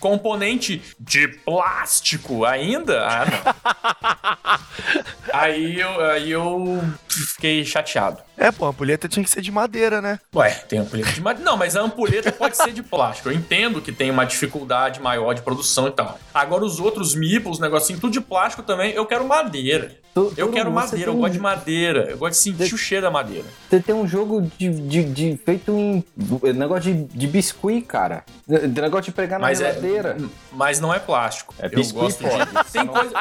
[0.00, 3.06] componente de plástico ainda?
[3.06, 4.60] Ah, não.
[5.32, 8.18] aí, eu, aí eu fiquei chateado.
[8.38, 10.18] É, pô, a ampulheta tinha que ser de madeira, né?
[10.34, 11.50] Ué, tem ampulheta de madeira.
[11.50, 13.28] Não, mas a ampulheta pode ser de plástico.
[13.28, 16.18] Eu entendo que tem uma dificuldade maior de produção e tal.
[16.32, 19.96] Agora, os outros meeples, os negocinho, tudo de plástico também, eu quero madeira.
[20.14, 22.06] Tu- Eu quero madeira, eu tem gosto um- de madeira.
[22.10, 23.44] Eu gosto de sentir o cheiro da madeira.
[23.68, 26.02] Você tem um jogo de, de, de- feito em.
[26.54, 28.24] negócio de, de biscuit, cara.
[28.46, 30.16] De negócio de pregar Mas na é- geladeira.
[30.52, 31.54] Mas não é plástico.
[31.58, 32.72] É eu gosto de...
[32.72, 33.14] Tem coisa,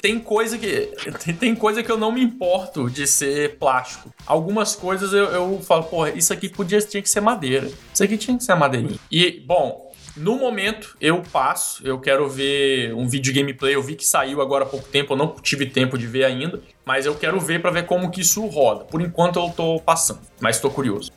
[0.00, 0.92] tem coisa que
[1.24, 4.10] tem, tem coisa que eu não me importo de ser plástico.
[4.50, 7.70] Algumas coisas eu, eu falo, porra, isso aqui podia tinha que ser madeira.
[7.94, 8.98] Isso aqui tinha que ser madeirinha.
[9.08, 14.04] E bom, no momento eu passo, eu quero ver um vídeo gameplay, eu vi que
[14.04, 17.38] saiu agora há pouco tempo, eu não tive tempo de ver ainda, mas eu quero
[17.38, 18.84] ver pra ver como que isso roda.
[18.86, 21.12] Por enquanto eu tô passando, mas tô curioso.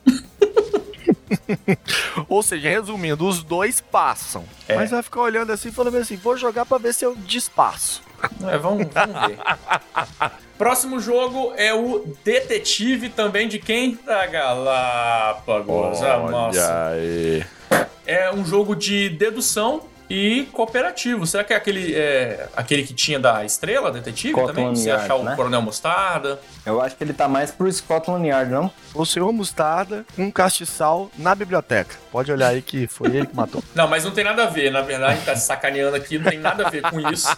[2.28, 4.44] Ou seja, resumindo, os dois passam.
[4.68, 4.76] É.
[4.76, 8.00] Mas vai ficar olhando assim e falando assim, vou jogar pra ver se eu despasso.
[8.50, 9.38] É, vamos, vamos ver.
[10.56, 13.98] Próximo jogo é o Detetive também de quem?
[14.06, 16.02] Da Galápagos.
[16.02, 16.88] Ah, nossa.
[16.90, 17.44] aí.
[18.06, 21.26] É um jogo de dedução e cooperativo.
[21.26, 24.76] Será que é aquele, é, aquele que tinha da Estrela Detetive Scotland também?
[24.76, 25.34] Você Yard, achar o né?
[25.36, 26.40] Coronel Mostarda?
[26.64, 28.70] Eu acho que ele tá mais pro Scotland Yard, não?
[28.94, 31.96] O senhor Mostarda com um castiçal na biblioteca.
[32.12, 33.62] Pode olhar aí que foi ele que matou.
[33.74, 34.70] Não, mas não tem nada a ver.
[34.70, 37.28] Na verdade, tá se sacaneando aqui, não tem nada a ver com isso.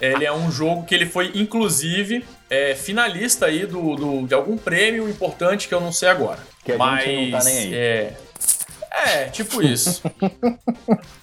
[0.00, 4.56] Ele é um jogo que ele foi, inclusive, é, finalista aí do, do- de algum
[4.56, 6.38] prêmio importante que eu não sei agora.
[6.64, 7.74] Que a mas, gente não tá nem aí.
[7.74, 8.12] É,
[9.04, 10.02] é tipo isso.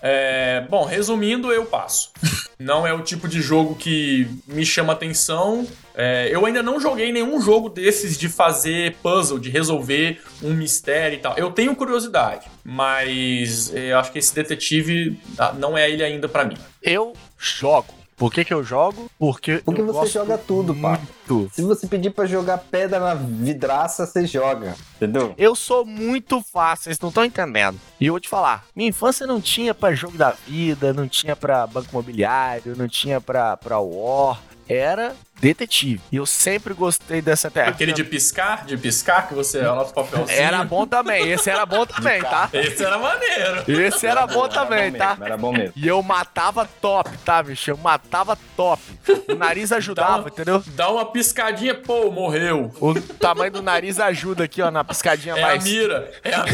[0.05, 2.11] É, bom, resumindo, eu passo.
[2.59, 5.65] Não é o tipo de jogo que me chama atenção.
[5.95, 11.17] É, eu ainda não joguei nenhum jogo desses de fazer puzzle, de resolver um mistério
[11.17, 11.37] e tal.
[11.37, 16.27] Eu tenho curiosidade, mas é, eu acho que esse detetive ah, não é ele ainda
[16.27, 16.57] pra mim.
[16.81, 18.02] Eu jogo.
[18.23, 19.11] Por que, que eu jogo?
[19.19, 20.97] Porque, Porque eu você gosto joga tudo, pá.
[21.27, 21.53] muito.
[21.53, 24.75] Se você pedir pra jogar pedra na vidraça, você joga.
[24.95, 25.35] Entendeu?
[25.37, 27.77] Eu sou muito fácil, vocês não estão entendendo.
[27.99, 31.35] E eu vou te falar, minha infância não tinha pra jogo da vida, não tinha
[31.35, 35.99] pra banco imobiliário, não tinha pra, pra war, era detetive.
[36.09, 37.75] E eu sempre gostei dessa técnica.
[37.75, 40.39] Aquele de piscar, de piscar, que você anota o papelzinho.
[40.39, 42.49] Era bom também, esse era bom também, tá?
[42.53, 43.63] Esse era maneiro.
[43.67, 45.17] Esse era bom Era também, bom tá?
[45.21, 45.73] Era bom mesmo.
[45.75, 47.69] E eu matava top, tá, bicho?
[47.71, 48.81] Eu matava top.
[49.27, 50.63] O nariz Dá ajudava, uma, entendeu?
[50.67, 52.71] dá uma piscadinha, pô, morreu.
[52.79, 55.63] O tamanho do nariz ajuda aqui, ó, na piscadinha É a mais.
[55.65, 56.11] mira.
[56.23, 56.45] É a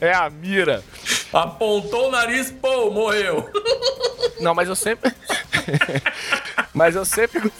[0.00, 0.82] É a mira.
[1.32, 3.48] Apontou o nariz, pô, morreu.
[4.40, 5.12] Não, mas eu sempre.
[6.74, 7.40] mas eu sempre.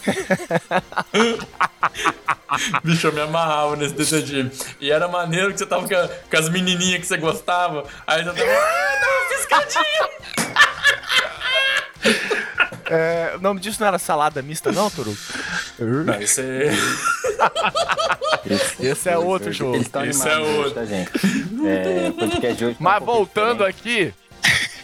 [2.82, 4.50] Bicho, eu me amarrava nesse detetive.
[4.80, 7.84] E era maneiro que você tava com, a- com as menininhas que você gostava.
[8.06, 8.50] Aí você tava.
[8.50, 10.10] Ah, não, fiscadinho!
[12.92, 15.16] É, o nome disso não era salada mista, não, Toru?
[15.78, 16.70] Não, isso é.
[18.80, 19.76] Esse é outro jogo.
[19.76, 20.72] Esse animados é hoje, outro.
[20.74, 21.10] tá, gente?
[21.68, 24.12] É, podcast de hoje tá Mas voltando aqui.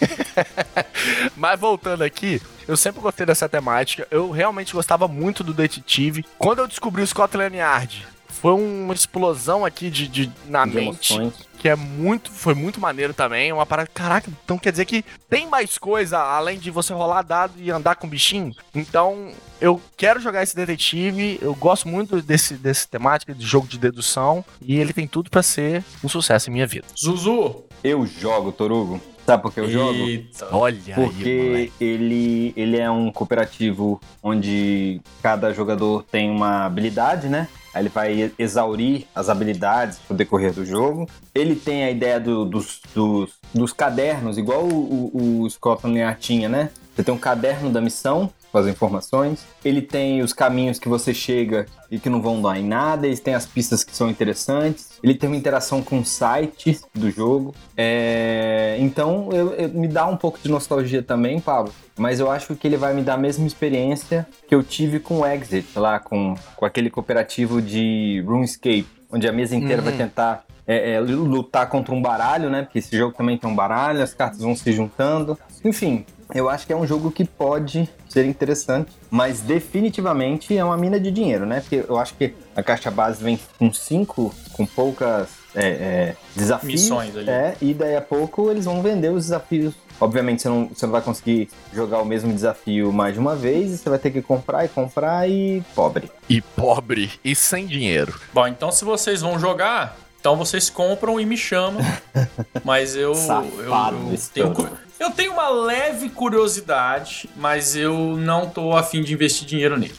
[1.37, 4.07] Mas voltando aqui, eu sempre gostei dessa temática.
[4.11, 6.25] Eu realmente gostava muito do detetive.
[6.39, 8.07] Quando eu descobri o Scotland Yard,
[8.41, 11.13] foi uma explosão aqui de, de- na De mente.
[11.15, 11.47] emoções.
[11.59, 13.51] Que é muito, foi muito maneiro também.
[13.53, 13.89] Uma parada.
[13.93, 17.97] Caraca, então quer dizer que tem mais coisa além de você rolar dado e andar
[17.97, 18.53] com bichinho?
[18.75, 21.39] Então, eu quero jogar esse detetive.
[21.41, 24.45] Eu gosto muito desse, desse temática de jogo de dedução.
[24.61, 26.87] E ele tem tudo pra ser um sucesso em minha vida.
[26.97, 27.65] Zuzu.
[27.83, 29.01] Eu jogo, Torugo.
[29.25, 29.99] Sabe por que eu jogo?
[29.99, 30.47] Eita.
[30.55, 31.73] Olha aí, Porque moleque.
[31.81, 37.49] ele, ele é um cooperativo onde cada jogador tem uma habilidade, né?
[37.77, 41.07] Aí ele vai exaurir as habilidades no decorrer do jogo.
[41.35, 46.19] Ele tem a ideia do- dos, dos, dos cadernos, igual o, o, o Scotland Yard
[46.19, 46.71] tinha, né?
[46.95, 49.45] Você tem um caderno da missão as informações.
[49.65, 53.07] Ele tem os caminhos que você chega e que não vão dar em nada.
[53.07, 54.99] Ele tem as pistas que são interessantes.
[55.03, 57.55] Ele tem uma interação com o site do jogo.
[57.77, 61.73] É, Então, eu- eu- me dá um pouco de nostalgia também, Pablo.
[61.99, 65.21] Mas eu acho que ele vai me dar a mesma experiência que eu tive com
[65.21, 70.45] o Exit, lá com, com aquele cooperativo de RuneScape, onde a mesa inteira vai tentar
[70.69, 72.63] é, é, lutar contra um baralho, né?
[72.63, 75.39] Porque esse jogo também tem um baralho, as cartas vão se juntando.
[75.65, 76.05] Enfim,
[76.35, 80.99] eu acho que é um jogo que pode ser interessante, mas definitivamente é uma mina
[80.99, 81.61] de dinheiro, né?
[81.61, 86.83] Porque eu acho que a caixa base vem com cinco, com poucas é, é, desafios.
[86.83, 87.31] Missões ali.
[87.31, 89.75] É, e daí a pouco eles vão vender os desafios.
[90.01, 93.73] Obviamente você não, você não vai conseguir jogar o mesmo desafio mais de uma vez,
[93.73, 96.11] e você vai ter que comprar e comprar e pobre.
[96.29, 98.19] E pobre e sem dinheiro.
[98.33, 101.81] Bom, então se vocês vão jogar, então vocês compram e me chamam.
[102.65, 103.11] Mas eu.
[103.11, 104.53] eu, Safado eu, esse tenho,
[104.99, 109.95] eu tenho uma leve curiosidade, mas eu não tô afim de investir dinheiro nele.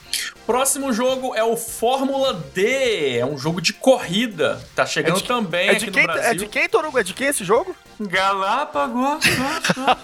[0.46, 3.18] Próximo jogo é o Fórmula D.
[3.18, 4.62] É um jogo de corrida.
[4.76, 6.24] Tá chegando É de- também É aqui de, no quem, Brasil.
[6.24, 6.98] é de quem, Torugo?
[7.00, 7.76] É de quem esse jogo?
[8.00, 9.26] Galápagos.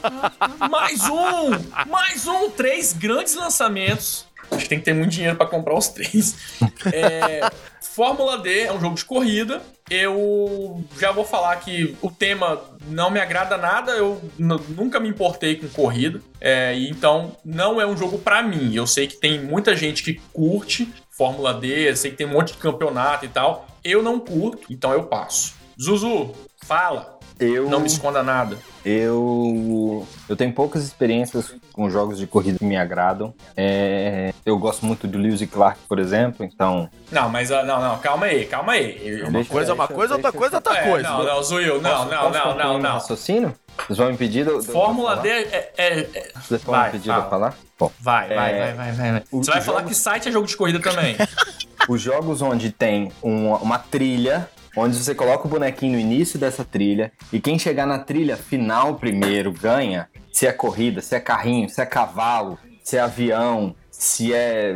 [0.69, 1.51] mais um!
[1.89, 2.49] Mais um!
[2.49, 4.25] Três grandes lançamentos.
[4.51, 6.35] Acho que tem que ter muito dinheiro pra comprar os três.
[6.91, 7.49] É,
[7.81, 9.61] Fórmula D é um jogo de corrida.
[9.89, 13.91] Eu já vou falar que o tema não me agrada nada.
[13.91, 16.19] Eu nunca me importei com corrida.
[16.41, 18.73] É, então não é um jogo pra mim.
[18.73, 21.89] Eu sei que tem muita gente que curte Fórmula D.
[21.89, 23.67] Eu sei que tem um monte de campeonato e tal.
[23.83, 25.53] Eu não curto, então eu passo.
[25.79, 26.31] Zuzu,
[26.65, 27.12] fala.
[27.43, 28.57] Eu, Não me esconda nada.
[28.85, 33.33] eu, eu tenho poucas experiências com jogos de corrida que me agradam.
[33.55, 36.89] É, eu gosto muito do Lewis e Clark, por exemplo, então.
[37.11, 38.99] Não, mas ah, não, não, calma aí, calma aí.
[39.03, 41.09] Eu- Uma Deixa- coisa é uma coisa, outra coisa é outra É, coisa.
[41.09, 42.91] Não, não, Zuil, não, Posso- não, posso não, não, não.
[42.93, 43.55] raciocínio?
[43.87, 44.45] Vocês vão me pedir?
[44.63, 45.71] Fórmula D é.
[45.77, 47.21] é- é- Vocês vão Vai, me pedir fala.
[47.21, 47.53] pra falar?
[47.79, 49.23] Bom, Vai, vai, É, vai, vai, vai, vai.
[49.31, 51.15] o- Você vai os falar que site é jogo de corrida também.
[51.89, 56.63] os jogos onde tem um- uma trilha, onde você coloca o bonequinho no início dessa
[56.65, 61.69] trilha, e quem chegar na trilha final primeiro ganha, se é corrida, se é carrinho,
[61.69, 64.75] se é cavalo, se é avião, se é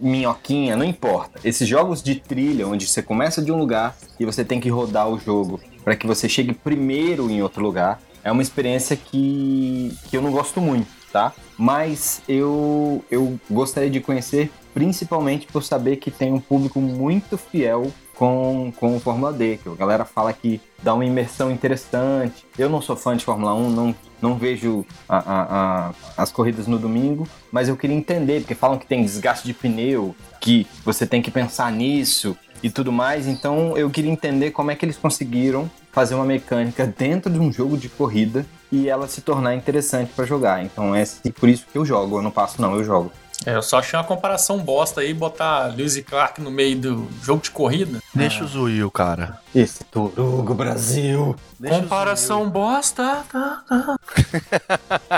[0.00, 1.40] minhoquinha, não importa.
[1.42, 5.08] Esses jogos de trilha, onde você começa de um lugar e você tem que rodar
[5.08, 10.16] o jogo para que você chegue primeiro em outro lugar, é uma experiência que, que
[10.16, 11.32] eu não gosto muito, tá?
[11.56, 17.90] Mas eu, eu gostaria de conhecer principalmente por saber que tem um público muito fiel
[18.18, 22.44] com, com o Fórmula D, que a galera fala que dá uma imersão interessante.
[22.58, 25.46] Eu não sou fã de Fórmula 1, não, não vejo a- a-
[25.88, 25.92] a-
[26.22, 30.16] as corridas no domingo, mas eu queria entender, porque falam que tem desgaste de pneu,
[30.40, 34.74] que você tem que pensar nisso e tudo mais, então eu queria entender como é
[34.74, 39.20] que eles conseguiram fazer uma mecânica dentro de um jogo de corrida e ela se
[39.20, 40.64] tornar interessante pra jogar.
[40.64, 41.04] Então é
[41.38, 43.12] por isso que eu jogo, eu não passo não, eu jogo.
[43.46, 47.08] É, eu só achei uma comparação bosta aí, botar Lewis e Clark no meio do
[47.22, 48.00] jogo de corrida.
[48.14, 49.38] Deixa o Zuil, cara.
[49.54, 51.36] Esse Torugo Brasil.
[51.68, 53.96] comparação bosta, tá, tá.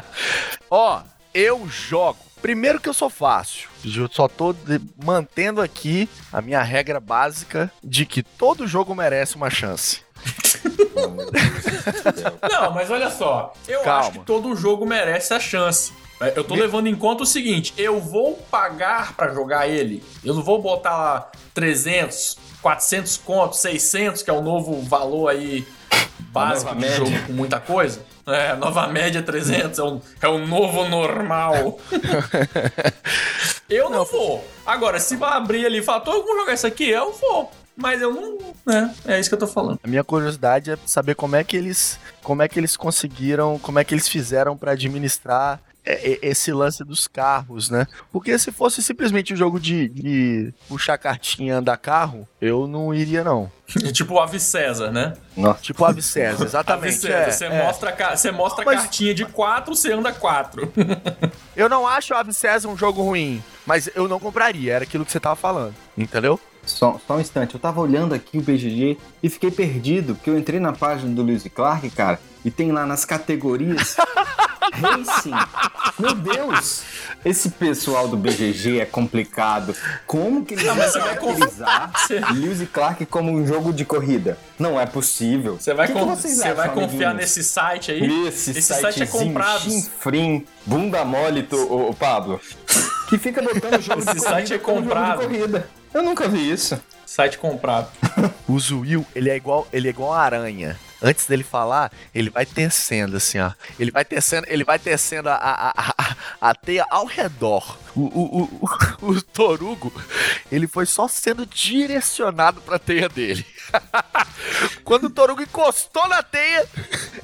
[0.71, 1.01] Ó,
[1.33, 2.19] eu jogo.
[2.43, 3.69] Primeiro que eu sou fácil.
[3.85, 9.37] Eu só tô de- mantendo aqui a minha regra básica de que todo jogo merece
[9.37, 10.03] uma chance.
[12.51, 13.53] Não, mas olha só.
[13.69, 14.01] Eu Calma.
[14.01, 15.93] acho que todo jogo merece a chance.
[16.21, 20.03] É, Eu tô levando em conta o seguinte: eu vou pagar pra jogar ele.
[20.23, 25.67] Eu não vou botar lá 300, 400 contos, 600, que é o novo valor aí
[26.33, 28.05] básico de jogo com muita coisa.
[28.27, 31.79] É, nova média 300 é o, é o novo normal.
[33.69, 34.47] eu não, não vou.
[34.65, 37.51] Agora, se vai abrir ali e falar, tô, vamos jogar isso aqui, eu vou.
[37.77, 38.39] Mas eu não.
[39.07, 39.81] É, é isso que eu tô falando.
[39.83, 41.99] A minha curiosidade é saber como é que eles.
[42.23, 43.59] Como é que eles conseguiram.
[43.59, 47.87] Como é que eles fizeram para administrar esse lance dos carros, né?
[48.13, 53.25] Porque se fosse simplesmente um jogo de, de puxar cartinha andar carro, eu não iria,
[53.25, 53.51] não.
[53.93, 55.15] tipo o Ave César, né?
[55.37, 55.63] Nossa.
[55.63, 56.89] Tipo o Ave César, exatamente.
[56.89, 57.65] Ave César, é, você, é.
[57.65, 58.81] Mostra, você mostra mas...
[58.81, 60.73] cartinha de 4, você anda 4.
[61.57, 65.05] eu não acho o Ave César um jogo ruim, mas eu não compraria, era aquilo
[65.05, 66.39] que você tava falando, entendeu?
[66.65, 70.39] Só, só um instante, eu tava olhando aqui o BGG e fiquei perdido, porque eu
[70.39, 73.97] entrei na página do Lewis Clark, cara, e tem lá nas categorias
[74.73, 75.33] Racing.
[75.99, 76.83] Meu Deus!
[77.25, 79.75] Esse pessoal do BGG é complicado.
[80.07, 81.93] Como que eles vão caracterizar
[82.35, 84.39] Lewis e Clark como um jogo de corrida?
[84.59, 85.59] Não é possível.
[85.59, 88.29] Você vai, que que você vai confiar nesse site aí?
[88.29, 89.61] Esse, Esse site é comprado.
[89.63, 92.41] Chinfrim, bunda mole, o, Pablo.
[93.09, 95.23] Que fica botando jogo Esse de corrida site é comprado.
[95.93, 96.81] Eu nunca vi isso.
[97.05, 97.91] Site comprado.
[98.49, 102.45] o Zuil, ele é igual, ele é igual a aranha antes dele falar, ele vai
[102.45, 103.53] tecendo assim, ó.
[103.79, 107.79] Ele vai tecendo, ele vai tecendo a, a, a, a teia ao redor.
[108.01, 108.67] O, o,
[109.03, 109.93] o, o, Torugo,
[110.51, 113.45] ele foi só sendo direcionado pra teia dele.
[114.85, 116.67] Quando o Torugo encostou na teia.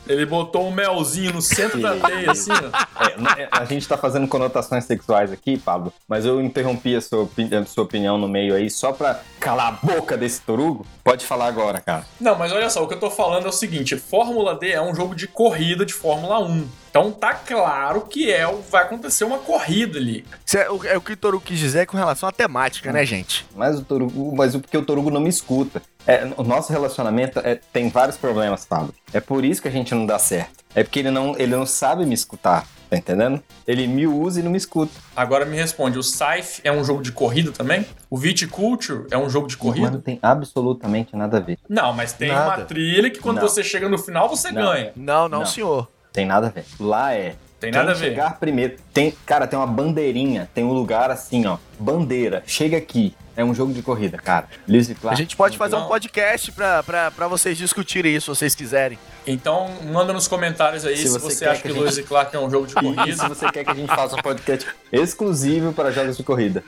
[0.06, 3.36] Ele botou um melzinho no centro da teia, assim, ó.
[3.38, 7.24] É, é, a gente tá fazendo conotações sexuais aqui, Pablo, mas eu interrompi a sua,
[7.24, 10.86] a sua opinião no meio aí só pra calar a boca desse Torugo.
[11.02, 12.04] Pode falar agora, cara.
[12.20, 14.82] Não, mas olha só, o que eu tô falando é o seguinte: Fórmula D é
[14.82, 16.68] um jogo de corrida de Fórmula 1.
[16.96, 20.24] Então tá claro que é, vai acontecer uma corrida ali.
[20.54, 23.44] É, o, é o que o Torugo quis dizer com relação à temática, né, gente?
[23.54, 25.82] Mas o Torugo, mas porque o Torugo não me escuta.
[26.06, 28.94] É, o nosso relacionamento é, tem vários problemas, Pablo.
[29.12, 30.64] É por isso que a gente não dá certo.
[30.74, 32.66] É porque ele não, ele não sabe me escutar.
[32.88, 33.42] Tá entendendo?
[33.66, 34.92] Ele me usa e não me escuta.
[35.14, 37.84] Agora me responde: o Scythe é um jogo de corrida também?
[38.08, 39.90] O Viticulture é um jogo de corrida?
[39.90, 41.58] Não tem absolutamente nada a ver.
[41.68, 42.58] Não, mas tem nada.
[42.58, 43.42] uma trilha que quando não.
[43.42, 44.62] você chega no final você não.
[44.62, 44.92] ganha.
[44.94, 45.88] Não, não, não, senhor.
[46.16, 46.64] Tem nada a ver.
[46.80, 48.08] Lá é tem nada Quem a ver.
[48.08, 48.76] chegar primeiro.
[48.90, 51.58] Tem, cara, tem uma bandeirinha, tem um lugar assim, ó.
[51.78, 53.14] Bandeira, chega aqui.
[53.36, 54.48] É um jogo de corrida, cara.
[54.66, 55.08] Lewis Clark.
[55.08, 58.98] A gente pode fazer um podcast pra, pra, pra vocês discutirem isso, se vocês quiserem.
[59.26, 62.06] Então, manda nos comentários aí se, se você, você acha que, que Lewis gente...
[62.06, 63.12] Clark é um jogo de corrida.
[63.14, 66.64] Se você quer que a gente faça um podcast exclusivo para jogos de corrida.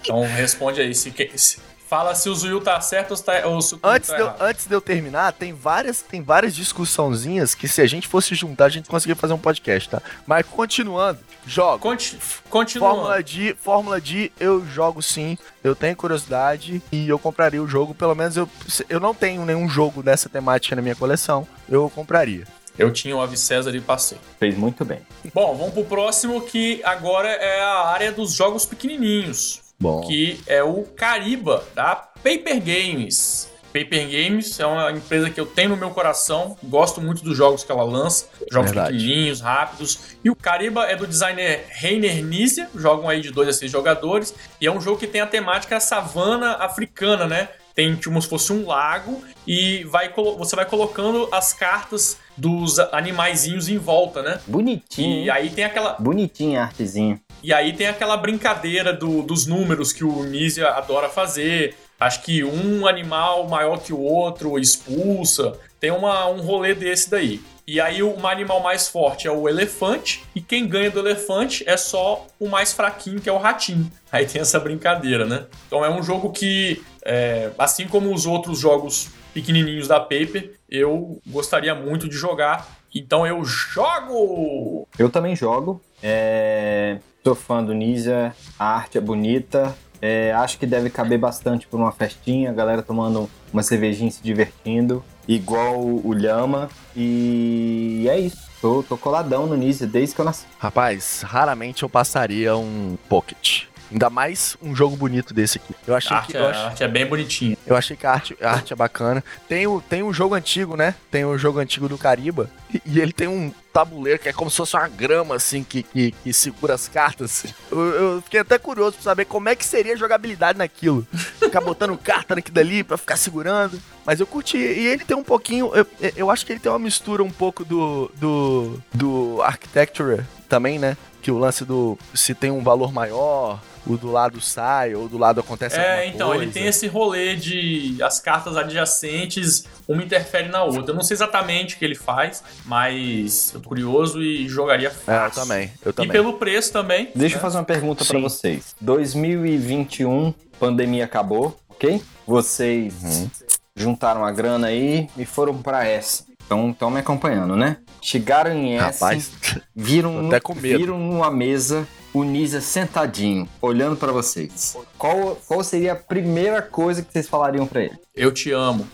[0.00, 0.94] Então, responde aí.
[0.94, 1.58] Se, se,
[1.88, 4.22] Fala se o Zuil tá certo ou se, tá, ou se o antes tá de
[4.22, 8.34] eu, Antes de eu terminar, tem várias, tem várias discussãozinhas que se a gente fosse
[8.34, 10.02] juntar, a gente conseguiria fazer um podcast, tá?
[10.26, 11.78] Mas continuando, jogo.
[11.78, 12.18] Conti
[12.50, 12.96] continuando.
[12.96, 17.94] Fórmula D, Fórmula D eu jogo sim, eu tenho curiosidade e eu compraria o jogo,
[17.94, 18.48] pelo menos eu,
[18.88, 22.46] eu não tenho nenhum jogo dessa temática na minha coleção, eu compraria.
[22.78, 24.18] Eu tinha o Ave César e passei.
[24.38, 25.00] Fez muito bem.
[25.32, 29.62] Bom, vamos pro próximo que agora é a área dos jogos pequenininhos.
[29.78, 30.00] Bom.
[30.02, 33.50] que é o Cariba, da Paper Games.
[33.72, 37.62] Paper Games é uma empresa que eu tenho no meu coração, gosto muito dos jogos
[37.62, 38.96] que ela lança, jogos Verdade.
[38.96, 40.16] pequenininhos, rápidos.
[40.24, 44.34] E o Cariba é do designer Reiner Nizia, jogam aí de 2 a 6 jogadores,
[44.58, 47.50] e é um jogo que tem a temática savana africana, né?
[47.74, 53.68] Tem como se fosse um lago e vai você vai colocando as cartas dos animaizinhos
[53.68, 54.40] em volta, né?
[54.46, 55.24] Bonitinho.
[55.24, 55.96] E aí tem aquela.
[55.98, 57.20] Bonitinha a artezinha.
[57.42, 61.74] E aí tem aquela brincadeira do, dos números que o Nizia adora fazer.
[61.98, 65.58] Acho que um animal maior que o outro expulsa.
[65.80, 67.40] Tem uma, um rolê desse daí.
[67.66, 71.76] E aí o animal mais forte é o elefante, e quem ganha do elefante é
[71.76, 73.90] só o mais fraquinho, que é o ratinho.
[74.12, 75.46] Aí tem essa brincadeira, né?
[75.66, 81.20] Então é um jogo que, é, assim como os outros jogos pequenininhos da Paper, eu
[81.26, 82.66] gostaria muito de jogar.
[82.94, 84.88] Então eu jogo!
[84.98, 85.80] Eu também jogo.
[86.02, 86.98] É...
[87.22, 89.76] Sou fã do Nisa, a arte é bonita.
[90.00, 94.22] É, acho que deve caber bastante por uma festinha, a galera tomando uma cervejinha se
[94.22, 96.68] divertindo, igual o Lhama.
[96.94, 98.46] E é isso.
[98.60, 100.46] Tô, tô coladão no Nisa desde que eu nasci.
[100.58, 103.64] Rapaz, raramente eu passaria um Pocket.
[103.90, 105.74] Ainda mais um jogo bonito desse aqui.
[105.86, 106.36] Eu achei a arte, que.
[106.36, 106.56] É, eu ach...
[106.56, 107.56] a arte é bem bonitinha.
[107.66, 109.22] Eu achei que a arte, a arte é bacana.
[109.48, 110.94] Tem o, tem o jogo antigo, né?
[111.10, 112.50] Tem o jogo antigo do Cariba.
[112.72, 115.82] E, e ele tem um tabuleiro que é como se fosse uma grama, assim, que,
[115.82, 117.44] que, que segura as cartas.
[117.70, 121.06] Eu, eu, fiquei até curioso pra saber como é que seria a jogabilidade naquilo.
[121.38, 123.80] Ficar botando carta naquilo dali pra ficar segurando.
[124.04, 124.56] Mas eu curti.
[124.56, 125.70] E ele tem um pouquinho.
[125.74, 128.10] Eu, eu acho que ele tem uma mistura um pouco do.
[128.16, 128.82] do.
[128.92, 130.96] do Architecture também, né?
[131.22, 131.98] Que o lance do.
[132.14, 136.06] se tem um valor maior o do lado sai, ou do lado acontece É, alguma
[136.06, 136.42] então, coisa.
[136.42, 140.90] ele tem esse rolê de as cartas adjacentes, uma interfere na outra.
[140.90, 145.12] Eu não sei exatamente o que ele faz, mas eu tô curioso e jogaria fácil.
[145.12, 146.10] É, eu também, eu E também.
[146.12, 147.10] pelo preço também.
[147.14, 147.42] Deixa eu né?
[147.42, 148.22] fazer uma pergunta pra Sim.
[148.22, 148.74] vocês.
[148.80, 152.02] 2021, pandemia acabou, ok?
[152.26, 153.30] Vocês Uhum.
[153.76, 156.24] juntaram a grana aí e foram pra essa.
[156.44, 157.76] Então estão me acompanhando, né?
[158.00, 159.30] Chegaram em essa, Rapaz,
[159.74, 160.78] viram, no- até com medo.
[160.78, 164.74] viram numa mesa o Nisa sentadinho, olhando pra vocês.
[164.96, 167.98] Qual, qual seria a primeira coisa que vocês falariam pra ele?
[168.14, 168.88] Eu te amo.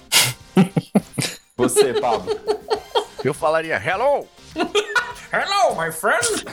[1.57, 2.37] Você, Pablo.
[3.23, 4.27] eu falaria hello!
[5.33, 6.45] Hello, my friend!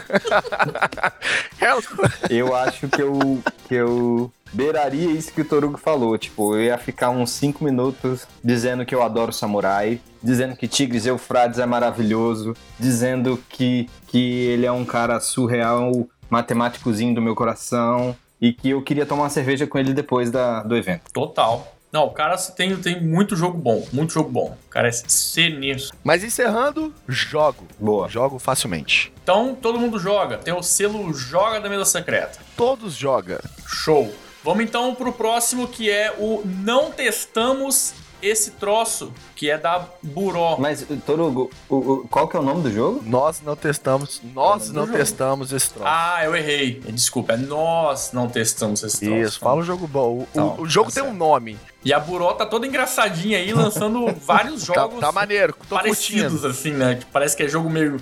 [1.60, 1.82] Hello!
[2.30, 6.18] Eu acho que eu, que eu beiraria isso que o Torugo falou.
[6.18, 11.08] Tipo, eu ia ficar uns 5 minutos dizendo que eu adoro samurai, dizendo que Tigres
[11.08, 18.16] Eufrades é maravilhoso, dizendo que, que ele é um cara surreal, matemáticozinho do meu coração,
[18.42, 21.12] e que eu queria tomar uma cerveja com ele depois da, do evento.
[21.12, 21.76] Total.
[21.92, 24.56] Não, o cara tem, tem muito jogo bom, muito jogo bom.
[24.68, 25.98] O cara é sinistro.
[26.04, 27.66] Mas encerrando, jogo.
[27.80, 28.08] Boa.
[28.08, 29.12] Jogo facilmente.
[29.24, 30.38] Então, todo mundo joga.
[30.38, 32.40] Tem o selo Joga da Mesa Secreta.
[32.56, 33.42] Todos joga.
[33.68, 34.14] Show.
[34.44, 40.58] Vamos então pro próximo que é o Não Testamos Esse Troço, que é da Buró.
[40.60, 43.02] Mas, Torugo, o, o- qual que é o nome do jogo?
[43.06, 44.98] Nós não testamos, nós não jogo.
[44.98, 45.88] testamos esse troço.
[45.90, 46.82] Ah, eu errei.
[46.90, 49.16] Desculpa, é nós não testamos esse troço.
[49.22, 50.18] Isso, fala um jogo bom.
[50.20, 51.18] O, Então, o jogo tá tem um certo.
[51.20, 51.58] nome.
[51.84, 56.42] E a Buró tá toda engraçadinha aí, lançando vários Tá, jogos tá maneiro, tô parecidos,
[56.42, 56.48] curtindo.
[56.48, 56.96] assim, né?
[56.96, 58.02] Que Parece que é jogo meio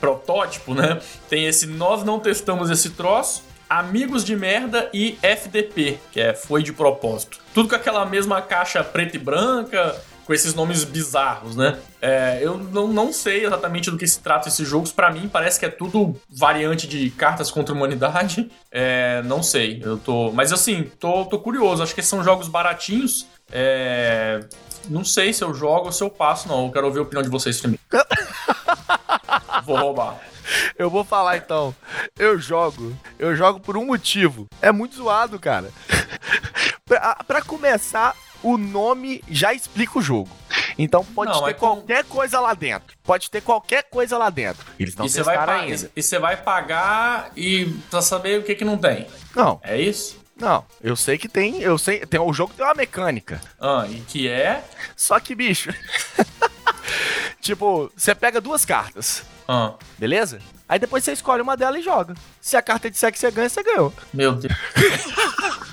[0.00, 1.00] protótipo, né?
[1.28, 6.62] Tem esse Nós Não Testamos Esse Troço, Amigos de Merda e FDP, que é Foi
[6.62, 7.38] de Propósito.
[7.58, 11.76] Tudo com aquela mesma caixa preta e branca, com esses nomes bizarros, né?
[12.00, 14.92] É, eu não, não sei exatamente do que se trata esses jogos.
[14.92, 18.48] Pra mim, parece que é tudo variante de cartas contra a humanidade.
[18.70, 19.80] É, não sei.
[19.82, 20.30] Eu tô.
[20.30, 21.82] Mas assim, tô, tô curioso.
[21.82, 23.26] Acho que são jogos baratinhos.
[23.50, 24.40] É,
[24.90, 26.66] não sei se eu jogo ou se eu passo, não.
[26.66, 27.82] Eu quero ouvir a opinião de vocês primeiro.
[29.64, 30.20] Vou roubar.
[30.78, 31.74] Eu vou falar então.
[32.18, 32.94] Eu jogo.
[33.18, 34.46] Eu jogo por um motivo.
[34.62, 35.70] É muito zoado, cara.
[36.88, 40.30] Pra, pra começar, o nome já explica o jogo.
[40.76, 42.96] Então pode Não, ter com- qualquer coisa lá dentro.
[43.02, 44.64] Pode ter qualquer coisa lá dentro.
[44.78, 45.90] Eles não e testaram ainda.
[45.94, 49.06] e você vai pagar e pra saber o que que não tem.
[49.34, 50.18] Não, É isso?
[50.36, 50.64] não.
[50.80, 51.60] Eu sei que tem.
[51.60, 52.06] Eu sei.
[52.06, 53.40] Tem, o jogo tem uma mecânica.
[53.60, 54.62] Ah, e que é.
[54.96, 55.70] Só que, bicho.
[57.40, 59.24] tipo, você pega duas cartas.
[59.48, 60.40] Ah, Beleza?
[60.68, 62.14] Aí depois você escolhe uma delas e joga.
[62.40, 63.92] Se a carta disser que você ganha, você ganhou.
[64.12, 64.52] meu Deus.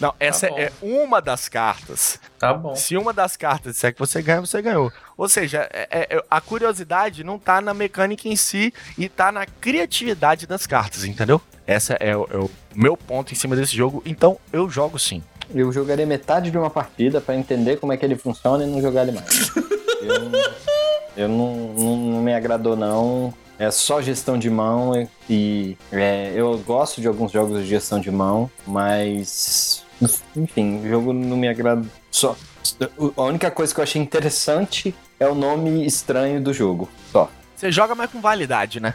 [0.00, 0.58] Não, essa bom.
[0.58, 2.18] é uma das cartas.
[2.38, 2.74] Tá bom.
[2.74, 4.92] Se uma das cartas disser que você ganha, você ganhou.
[5.16, 9.46] Ou seja, é- é- a curiosidade não tá na mecânica em si e tá na
[9.46, 11.40] criatividade das cartas, entendeu?
[11.66, 14.02] Essa é o, é o meu ponto em cima desse jogo.
[14.04, 15.22] Então eu jogo sim.
[15.54, 18.80] Eu jogaria metade de uma partida pra entender como é que ele funciona e não
[18.80, 19.50] jogar ele mais.
[20.02, 20.32] eu não,
[21.16, 23.32] eu não, não, não me agradou, não.
[23.58, 28.10] É só gestão de mão e- é, eu gosto de alguns jogos de gestão de
[28.10, 29.82] mão, mas
[30.36, 31.86] enfim, o jogo não me agrada.
[32.10, 32.36] Só
[33.16, 36.88] a única coisa que eu achei interessante é o nome estranho do jogo.
[37.12, 37.30] Só.
[37.54, 38.92] Você joga mais com validade, né?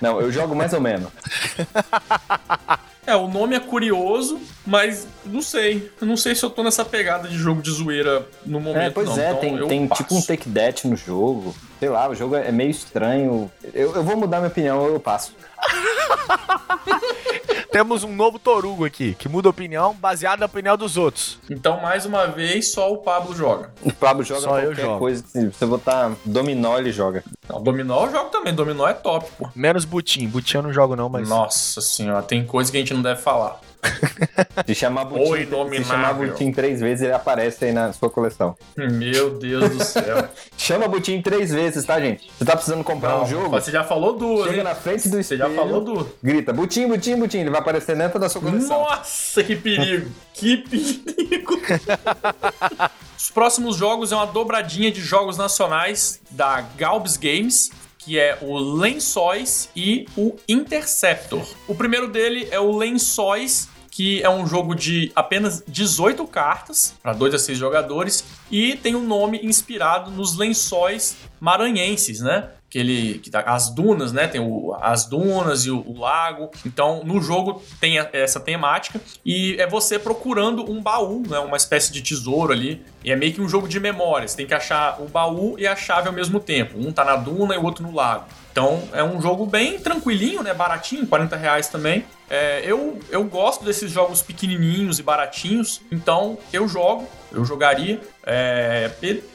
[0.00, 1.08] Não, eu jogo mais ou menos.
[3.08, 5.90] É, o nome é curioso, mas não sei.
[5.98, 8.82] Eu não sei se eu tô nessa pegada de jogo de zoeira no momento.
[8.82, 9.18] É, pois não.
[9.18, 11.56] é, Então, tem, tem tipo um take that no jogo.
[11.80, 13.50] Sei lá, o jogo é meio estranho.
[13.72, 15.32] Eu, eu vou mudar minha opinião, eu passo.
[17.70, 21.38] Temos um novo Torugo aqui, que muda opinião baseado na opinião dos outros.
[21.50, 23.70] Então, mais uma vez, só o Pablo joga.
[23.82, 24.98] O Pablo joga Só eu qualquer jogo.
[24.98, 25.24] coisa.
[25.26, 27.22] Se você botar dominó, ele joga.
[27.48, 28.54] Não, dominó eu jogo também.
[28.54, 29.48] Dominó é top, pô.
[29.54, 30.26] Menos Butim.
[30.28, 31.28] Butim eu não jogo não, mas...
[31.28, 33.60] Nossa senhora, tem coisa que a gente não deve falar.
[34.66, 38.56] Se chamar O Butim, se chamar Butim três vezes, ele aparece aí na sua coleção.
[38.76, 40.28] Meu Deus do céu.
[40.58, 42.30] Chama Butim três vezes, tá, gente?
[42.36, 43.48] Você tá precisando comprar Não, um jogo?
[43.50, 44.64] Você já falou duas, Chega hein?
[44.64, 45.40] na frente do Você espelho.
[45.48, 46.06] já falou duas.
[46.22, 47.38] Grita, Butim, Butim, Butim.
[47.38, 48.80] Ele vai aparecer dentro da sua coleção.
[48.80, 50.10] Nossa, que perigo!
[50.34, 51.60] que perigo!
[53.16, 58.56] Os próximos jogos é uma dobradinha de jogos nacionais da Galbs Games, que é o
[58.56, 61.46] Lençóis e o Interceptor.
[61.66, 67.12] O primeiro dele é o Lençóis, que é um jogo de apenas 18 cartas, para
[67.12, 72.50] 2 a 6 jogadores, e tem um nome inspirado nos lençóis maranhenses, né?
[72.70, 74.26] Que ele, que tá, as dunas, né?
[74.28, 76.50] Tem o- as dunas e o, o lago.
[76.66, 81.38] Então, no jogo tem a- essa temática e é você procurando um baú, né?
[81.38, 82.84] Uma espécie de tesouro ali.
[83.02, 84.34] E é meio que um jogo de memórias.
[84.34, 86.78] Tem que achar o baú e a chave ao mesmo tempo.
[86.78, 88.26] Um tá na duna e o outro no lago.
[88.52, 90.52] Então, é um jogo bem tranquilinho, né?
[90.52, 92.04] Baratinho, 40 reais também.
[92.30, 98.00] É, eu, eu gosto desses jogos pequenininhos e baratinhos, então eu jogo, eu jogaria.
[98.30, 98.90] É,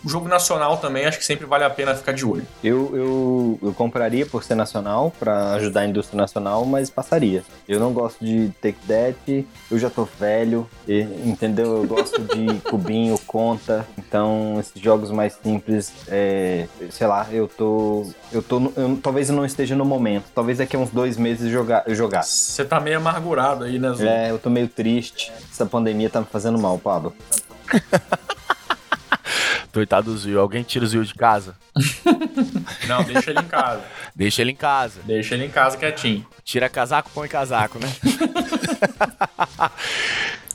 [0.05, 2.45] o jogo nacional também, acho que sempre vale a pena ficar de olho.
[2.63, 7.43] Eu, eu, eu compraria por ser nacional, para ajudar a indústria nacional, mas passaria.
[7.67, 11.77] Eu não gosto de Take That, eu já tô velho, e, entendeu?
[11.77, 18.05] Eu gosto de cubinho, conta, então esses jogos mais simples, é, sei lá, eu tô.
[18.31, 18.71] Eu tô.
[18.75, 21.95] Eu, talvez eu não esteja no momento, talvez daqui a uns dois meses jogar, eu
[21.95, 22.21] jogar.
[22.21, 24.03] Você tá meio amargurado aí, né, Zu?
[24.05, 25.31] É, eu tô meio triste.
[25.51, 27.13] Essa pandemia tá me fazendo mal, Pablo.
[29.73, 30.39] Coitado do Zio.
[30.39, 31.55] Alguém tira o Zio de casa?
[32.87, 33.81] Não, deixa ele em casa.
[34.15, 35.01] Deixa ele em casa.
[35.03, 36.25] Deixa ele em casa quietinho.
[36.43, 37.87] Tira casaco, põe casaco, né?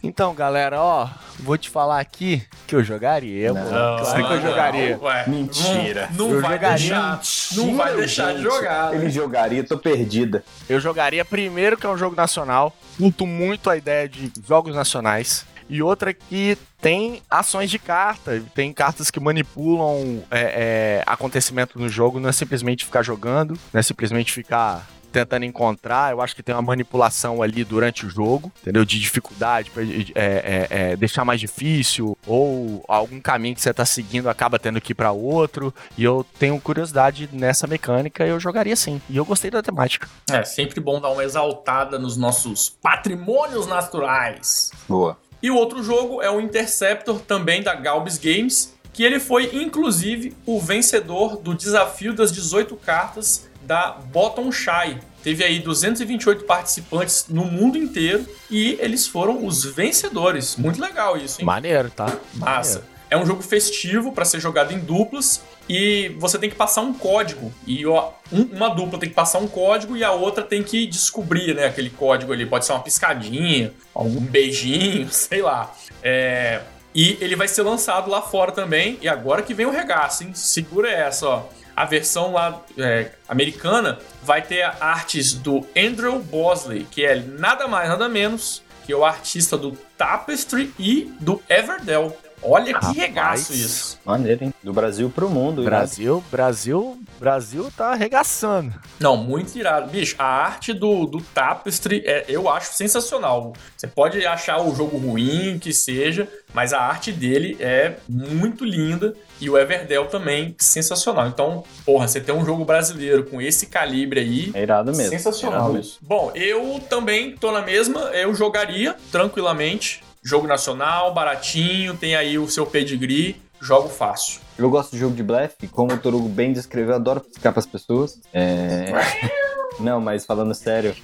[0.04, 1.08] então, galera, ó,
[1.40, 3.60] vou te falar aqui que eu jogaria, Não.
[3.64, 4.04] mano.
[4.04, 4.96] Claro que eu jogaria.
[4.96, 6.08] Não, ué, Mentira.
[6.12, 6.78] Não, não Eu vai jogaria.
[6.78, 7.20] deixar.
[7.56, 8.94] Não vai deixar de jogar.
[8.94, 9.10] Ele né?
[9.10, 10.44] jogaria, tô perdida.
[10.68, 12.72] Eu jogaria primeiro que é um jogo nacional.
[12.96, 15.44] Curto muito a ideia de jogos nacionais.
[15.68, 21.88] E outra que tem ações de carta, tem cartas que manipulam é, é, acontecimento no
[21.88, 26.12] jogo, não é simplesmente ficar jogando, não é simplesmente ficar tentando encontrar.
[26.12, 28.84] Eu acho que tem uma manipulação ali durante o jogo, entendeu?
[28.84, 33.84] De dificuldade, pra, é, é, é, deixar mais difícil, ou algum caminho que você tá
[33.84, 35.74] seguindo acaba tendo que ir pra outro.
[35.96, 39.00] E eu tenho curiosidade nessa mecânica, eu jogaria sim.
[39.08, 40.08] E eu gostei da temática.
[40.30, 44.70] É sempre bom dar uma exaltada nos nossos patrimônios naturais.
[44.88, 45.16] Boa.
[45.42, 50.36] E o outro jogo é o Interceptor, também da Galbis Games, que ele foi inclusive
[50.44, 54.98] o vencedor do desafio das 18 cartas da Bottom Shy.
[55.22, 60.56] Teve aí 228 participantes no mundo inteiro e eles foram os vencedores.
[60.56, 61.46] Muito legal isso, hein?
[61.46, 62.16] Maneiro, tá?
[62.34, 62.84] Massa.
[63.10, 66.92] É um jogo festivo para ser jogado em duplas e você tem que passar um
[66.94, 67.52] código.
[67.66, 70.86] E ó, um- uma dupla tem que passar um código e a outra tem que
[70.86, 72.46] descobrir, né, aquele código ali.
[72.46, 75.74] Pode ser uma piscadinha, algum beijinho, sei lá.
[76.02, 76.60] É,
[76.94, 78.98] E ele vai ser lançado lá fora também.
[79.02, 80.30] E agora que vem o regaço, hein?
[80.34, 81.42] Segura essa, ó.
[81.76, 87.88] A versão lá é, americana vai ter artes do Andrew Bosley, que é nada mais,
[87.88, 92.16] nada menos que o artista do Tapestry e do Everdell.
[92.42, 92.96] Olha que Rapaz.
[92.96, 93.98] regaço isso.
[94.04, 94.54] Maneiro, hein?
[94.62, 95.62] Do Brasil pro mundo.
[95.62, 95.86] irado.
[95.86, 98.74] Brasil, Brasil, Brasil tá arregaçando.
[98.98, 99.90] Não, muito irado.
[99.90, 103.52] Bicho, a arte do, do Tapestry é, eu acho sensacional.
[103.76, 109.14] Você pode achar o jogo ruim, que seja, mas a arte dele é muito linda.
[109.40, 111.28] E o Everdell também, sensacional.
[111.28, 114.50] Então, porra, você tem um jogo brasileiro com esse calibre aí.
[114.52, 115.10] É irado mesmo.
[115.10, 115.98] Sensacional Irado isso.
[116.02, 118.00] Bom, eu também tô na mesma.
[118.12, 120.02] Eu jogaria tranquilamente.
[120.28, 123.36] Jogo nacional, baratinho, tem aí o seu pedigree.
[123.62, 124.40] Jogo fácil.
[124.58, 127.64] Eu gosto de jogo de blefe, como o Torugo bem descreveu, eu adoro piscar pras
[127.64, 128.20] pessoas.
[128.30, 128.92] É...
[129.80, 130.94] Não, mas falando sério,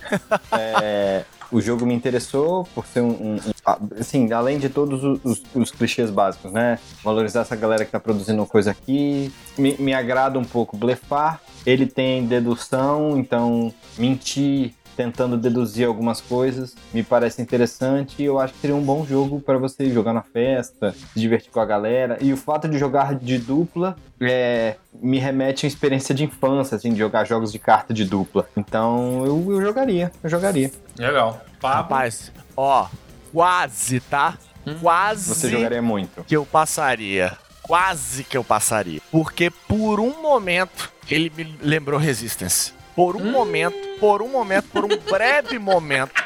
[0.53, 5.03] é, o jogo me interessou por ser um, um- um- ah, Assim, além de todos
[5.03, 6.79] os, os- os clichês básicos, né?
[7.03, 9.33] Valorizar essa galera que tá produzindo coisa aqui.
[9.57, 11.41] Me, me agrada um pouco blefar.
[11.65, 18.55] Ele tem dedução, então mentir tentando deduzir algumas coisas me parece interessante e eu acho
[18.55, 22.19] que seria um bom jogo para você jogar na festa, se divertir com a galera.
[22.21, 26.93] E o fato de jogar de dupla é, me remete à experiência de infância, assim,
[26.93, 28.49] de jogar jogos de carta de dupla.
[28.57, 30.71] Então eu, eu jogaria, eu jogaria.
[30.99, 31.41] Legal.
[31.61, 32.89] Pablo, Rapaz, ó,
[33.33, 34.39] quase, tá?
[34.81, 36.25] Quase Você jogaria muito.
[36.25, 37.37] que eu passaria.
[37.63, 39.01] Quase que eu passaria.
[39.11, 42.73] Porque por um momento ele me lembrou Resistance.
[42.95, 46.23] Por um momento, por um momento, por um breve momento,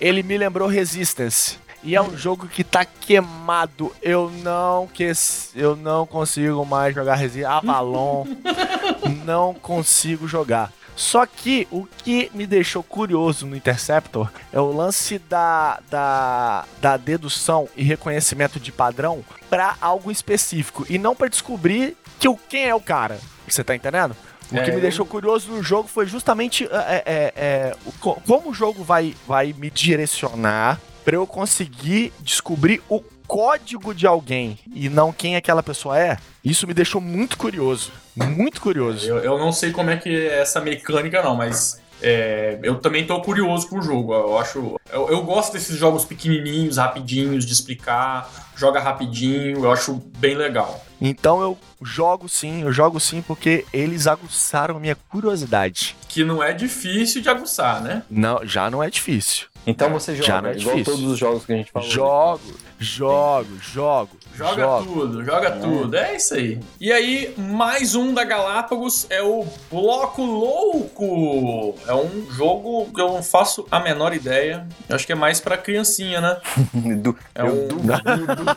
[0.00, 1.58] ele me lembrou Resistance.
[1.82, 3.94] E é um jogo que tá queimado.
[4.00, 5.12] Eu não que
[5.54, 7.68] eu não consigo mais jogar Resistance.
[7.68, 8.24] Avalon.
[9.24, 10.72] não consigo jogar.
[10.96, 16.96] Só que o que me deixou curioso no Interceptor é o lance da, da, da
[16.96, 22.66] dedução e reconhecimento de padrão para algo específico e não para descobrir que o, quem
[22.66, 23.18] é o cara.
[23.46, 24.16] Você tá entendendo?
[24.60, 28.50] O que É, me deixou curioso no jogo foi justamente é, é, o co- como
[28.50, 34.88] o jogo vai, vai me direcionar para eu conseguir descobrir o código de alguém e
[34.88, 36.16] não quem aquela pessoa é.
[36.44, 37.90] Isso me deixou muito curioso.
[38.14, 39.06] Muito curioso.
[39.08, 43.06] Eu, eu não sei como é que é essa mecânica, não, mas é, eu também
[43.06, 44.12] tô curioso com o jogo.
[44.12, 44.76] Eu acho.
[44.92, 50.84] Eu, eu gosto desses jogos pequenininhos, rapidinhos de explicar, joga rapidinho, eu acho bem legal.
[51.00, 55.96] Então eu jogo sim, eu jogo sim porque eles aguçaram minha curiosidade.
[56.08, 58.02] Que não é difícil de aguçar, né?
[58.10, 59.46] Não, já não é difícil.
[59.66, 60.98] Então você joga, Já não é igual difícil.
[60.98, 61.88] todos os jogos que a gente falou.
[61.88, 64.10] Jogo, jogo, jogo.
[64.36, 64.84] Joga jogo.
[64.84, 65.96] tudo, joga tudo.
[65.96, 66.58] É isso aí.
[66.80, 71.74] E aí, mais um da Galápagos é o Bloco Louco.
[71.86, 74.66] É um jogo que eu não faço a menor ideia.
[74.88, 76.36] Eu acho que é mais pra criancinha, né?
[77.00, 78.56] Du- É eu um- duvido,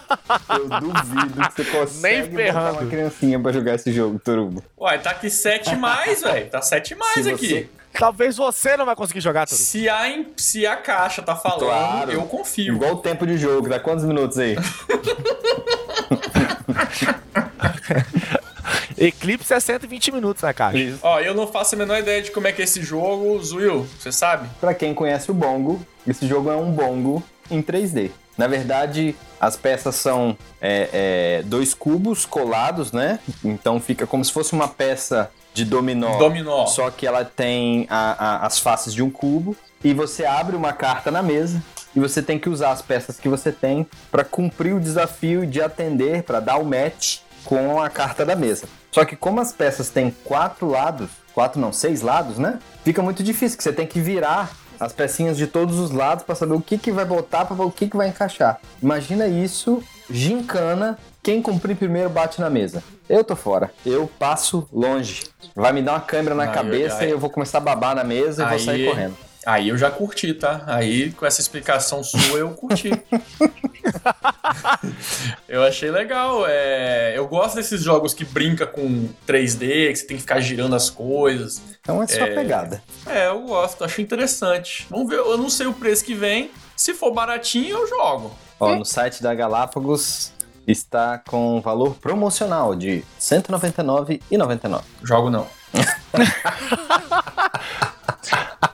[0.49, 2.79] eu duvido que você consegue Nem botar ferrando.
[2.79, 4.63] uma criancinha pra jogar esse jogo, Torugo.
[4.77, 6.49] Uai, tá aqui 7 mais, velho.
[6.49, 7.47] Tá 7 mais Se aqui.
[7.47, 7.69] você-
[7.99, 9.59] Talvez você não vai conseguir jogar, Toru.
[9.59, 12.11] Se a, se a caixa tá falando, Claro.
[12.11, 12.75] eu confio.
[12.75, 14.55] Igual o tempo de jogo, dá quantos minutos aí?
[18.97, 20.77] Eclipse é 120 minutos na caixa.
[20.77, 20.99] Isso.
[21.03, 23.41] Ó, eu não faço a menor ideia de como é que é esse jogo.
[23.43, 24.49] Zuil, você sabe?
[24.59, 28.09] Pra quem conhece o bongo, esse jogo é um bongo em 3D.
[28.37, 30.89] Na verdade, as peças são é,
[31.39, 33.19] é, dois cubos colados, né?
[33.43, 36.17] Então fica como se fosse uma peça de dominó.
[36.17, 36.65] Dominó.
[36.67, 39.55] Só que ela tem a- a- as faces de um cubo.
[39.83, 41.61] E você abre uma carta na mesa.
[41.95, 45.61] E você tem que usar as peças que você tem para cumprir o desafio de
[45.61, 48.67] atender, para dar o match com a carta da mesa.
[48.91, 52.59] Só que como as peças têm quatro lados, quatro não, seis lados, né?
[52.83, 56.35] Fica muito difícil, que você tem que virar as pecinhas de todos os lados para
[56.35, 58.59] saber o que, que vai botar, para o que, que vai encaixar.
[58.81, 62.83] Imagina isso, gincana, quem cumprir primeiro bate na mesa.
[63.09, 63.71] Eu tô fora.
[63.85, 65.23] Eu passo longe.
[65.57, 68.03] Vai me dar uma câmera na Aí, cabeça e eu vou começar a babar na
[68.03, 69.17] mesa e vou sair correndo.
[69.43, 70.61] Aí eu já curti, tá?
[70.67, 72.91] Aí com essa explicação sua eu curti.
[75.49, 76.45] eu achei legal.
[76.47, 77.17] É...
[77.17, 80.91] Eu gosto desses jogos que brinca com 3D, que você tem que ficar girando as
[80.91, 81.59] coisas.
[81.81, 82.83] Então é só pegada.
[83.07, 84.85] É, eu gosto, acho interessante.
[84.91, 86.51] Vamos ver, eu não sei o preço que vem.
[86.75, 88.31] Se for baratinho, eu jogo.
[88.59, 90.31] Ó, no site da Galápagos
[90.67, 94.81] está com valor promocional de R$ 199,99.
[95.03, 95.47] Jogo não.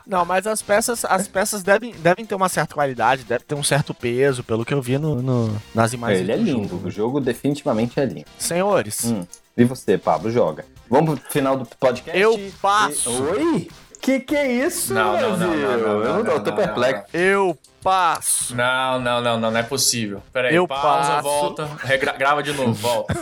[0.05, 3.63] Não, mas as peças, as peças devem, devem ter uma certa qualidade, deve ter um
[3.63, 6.19] certo peso, pelo que eu vi no, no- nas imagens.
[6.21, 6.87] Ele é do lindo, jogo.
[6.87, 8.25] o jogo definitivamente é lindo.
[8.37, 9.25] Senhores, Hum.
[9.57, 10.65] E você, Pablo, joga.
[10.89, 12.19] Vamos pro final do podcast?
[12.19, 13.09] eu passo.
[13.09, 13.67] E- Oi?
[14.03, 15.47] Que que é isso, Não, não, não, Brasil?
[15.47, 17.05] não, não, não, eu, não, tô não, perplexo.
[17.13, 18.53] Eu passo.
[18.53, 20.21] Não, não, não, não, não é possível.
[20.33, 21.21] Pera aí, Eu pausa, passo.
[21.23, 23.13] volta, regra- grava de novo, volta.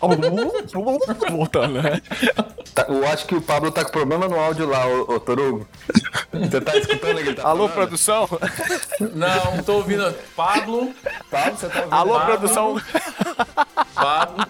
[1.30, 2.00] Voltando, né?
[2.74, 5.68] Tá, eu acho que o Pablo tá com problema no áudio lá, ô, ô Torugo.
[6.32, 7.72] Você tá escutando o que ele tá Alô, falando?
[7.74, 8.28] produção?
[9.14, 10.14] Não, não tô ouvindo.
[10.34, 10.94] Pablo,
[11.30, 11.94] Pablo, você tá ouvindo?
[11.94, 12.26] Alô, Pablo.
[12.38, 12.80] produção?
[13.94, 14.46] Pablo.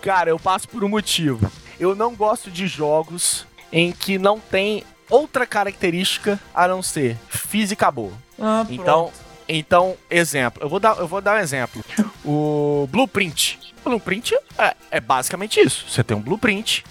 [0.00, 1.50] Cara, eu passo por um motivo.
[1.78, 7.90] Eu não gosto de jogos em que não tem outra característica a não ser física
[7.90, 8.12] boa.
[8.38, 9.12] Ah, Então,
[9.48, 11.82] então, exemplo, eu vou dar, eu vou dar um exemplo.
[12.24, 13.58] O Blueprint.
[13.84, 15.86] O Blueprint é, é basicamente isso.
[15.88, 16.84] Você tem um blueprint,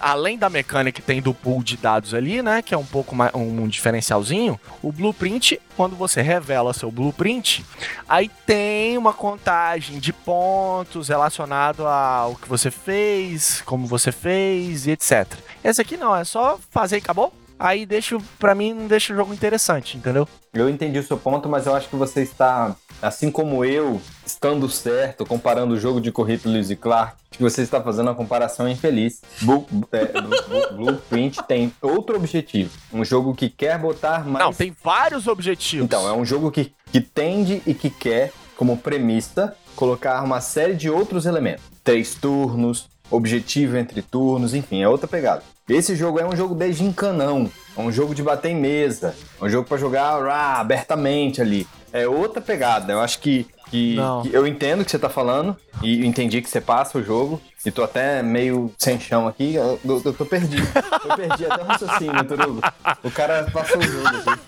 [0.00, 3.14] além da mecânica que tem do pool de dados ali, né, que é um pouco
[3.14, 4.58] mais um diferencialzinho.
[4.82, 7.64] O Blueprint, quando você revela seu Blueprint,
[8.08, 14.92] aí tem uma contagem de pontos relacionado ao que você fez, como você fez e
[14.92, 15.26] etc.
[15.62, 17.32] Esse aqui não, é só fazer e acabou.
[17.58, 20.26] Aí deixa, pra mim, não deixa o jogo interessante, entendeu?
[20.54, 24.68] Eu entendi o seu ponto, mas eu acho que você está, assim como eu, estando
[24.68, 28.68] certo, comparando o jogo de corrida Lewis e Clark, que você está fazendo uma comparação
[28.68, 29.20] infeliz.
[29.42, 32.70] Blue- é, Blue- Blue- Blueprint tem outro objetivo.
[32.92, 34.44] Um jogo que quer botar mais.
[34.44, 35.84] Não, tem vários objetivos.
[35.84, 40.74] Então, é um jogo que, que tende e que quer, como premissa, colocar uma série
[40.74, 41.64] de outros elementos.
[41.82, 45.42] Três turnos, objetivo entre turnos, enfim, é outra pegada.
[45.68, 49.44] Esse jogo é um jogo de gincanão, é um jogo de bater em mesa, é
[49.44, 51.66] um jogo para jogar rá, abertamente ali.
[51.92, 55.56] É outra pegada, eu acho que, que, que eu entendo o que você tá falando
[55.82, 59.54] e eu entendi que você passa o jogo e tô até meio sem chão aqui,
[59.56, 60.66] eu, eu- eu tô perdido.
[61.08, 62.60] Eu perdi até o raciocínio, Turugo.
[63.02, 64.40] O cara passou o jogo aqui.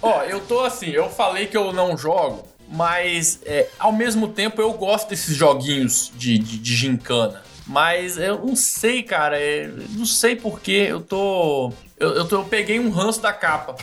[0.00, 4.60] Ó, eu tô assim, eu falei que eu não jogo, mas é, ao mesmo tempo
[4.60, 7.42] eu gosto desses joguinhos de, de, de gincana.
[7.66, 12.36] Mas eu não sei, cara, é, não sei porquê, eu tô, eu, eu tô.
[12.40, 13.76] Eu peguei um ranço da capa.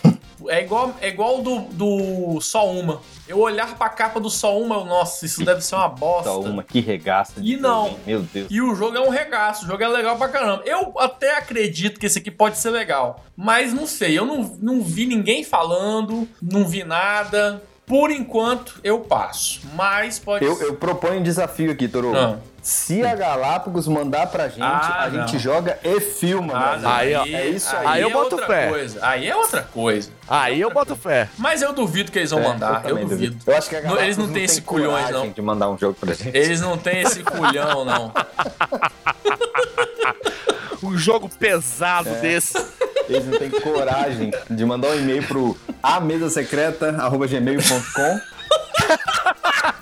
[0.48, 3.02] É igual, é igual do, do Só Uma.
[3.28, 6.30] Eu olhar pra capa do Só Uma, eu, nossa, isso deve ser uma bosta.
[6.30, 7.42] Só uma, que regaça.
[7.42, 7.98] de E não.
[8.06, 8.48] Meu Deus.
[8.50, 10.64] E o jogo é um regaço, o jogo é legal pra caramba.
[10.66, 14.82] Eu até acredito que esse aqui pode ser legal, mas não sei, eu não, não
[14.82, 17.62] vi ninguém falando, não vi nada.
[17.86, 19.62] Por enquanto, eu passo.
[19.74, 22.16] Mas pode Eu, eu proponho um desafio aqui, Toru.
[22.16, 22.38] Ah.
[22.70, 25.39] Se a Galápagos mandar pra gente, Ah, a gente não.
[25.39, 26.53] joga e filma.
[26.53, 27.88] Ah, não, Aí, ó, é isso aí.
[27.88, 28.70] Aí eu é boto fé.
[28.70, 28.99] coisa.
[29.01, 30.11] Aí é outra coisa.
[30.28, 31.28] Aí eu boto fé.
[31.36, 32.84] Mas eu duvido que eles vão É, mandar.
[32.86, 33.38] Eu, também duvido.
[33.47, 35.32] Eu acho que a Não, Galápagos eles não têm esse culhões, coragem não.
[35.34, 36.38] de mandar um jogo pra gente.
[36.38, 38.13] Eles não têm esse culhão, não.
[40.82, 42.57] Um jogo pesado desse.
[43.09, 48.20] Eles não têm coragem de mandar um e-mail pro amesasecreta.gmail.com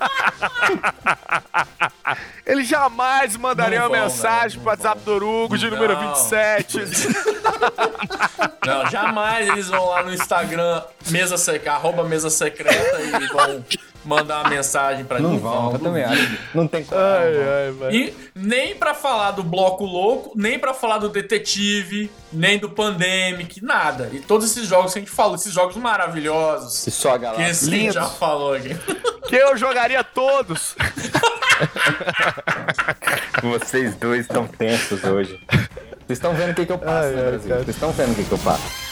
[2.46, 4.62] Ele jamais mandaria Não uma mensagem né?
[4.62, 6.14] pro WhatsApp do Urugo de número Não.
[6.14, 6.78] 27.
[8.64, 13.64] Não, jamais eles vão lá no Instagram, mesa secreta, arroba mesa secreta e vão
[14.08, 15.38] mandar uma mensagem pra Não mim.
[15.38, 16.38] vão, eu também acho.
[16.54, 17.42] Não tem ai, coragem.
[17.42, 17.94] ai, velho.
[17.94, 23.62] E nem pra falar do Bloco Louco, nem pra falar do Detetive, nem do Pandemic,
[23.62, 24.08] nada.
[24.12, 26.84] E todos esses jogos que a gente falou, esses jogos maravilhosos.
[26.84, 27.50] Que só a Que galáxia.
[27.50, 27.94] esse Lindos.
[27.94, 28.74] já falou aqui.
[29.28, 30.74] Que eu jogaria todos.
[33.42, 35.38] Vocês dois estão tensos hoje.
[36.06, 37.54] Vocês estão vendo o que, que eu passo, Ai, né, ai, Brasil?
[37.56, 38.87] Vocês estão vendo o que, que eu passo.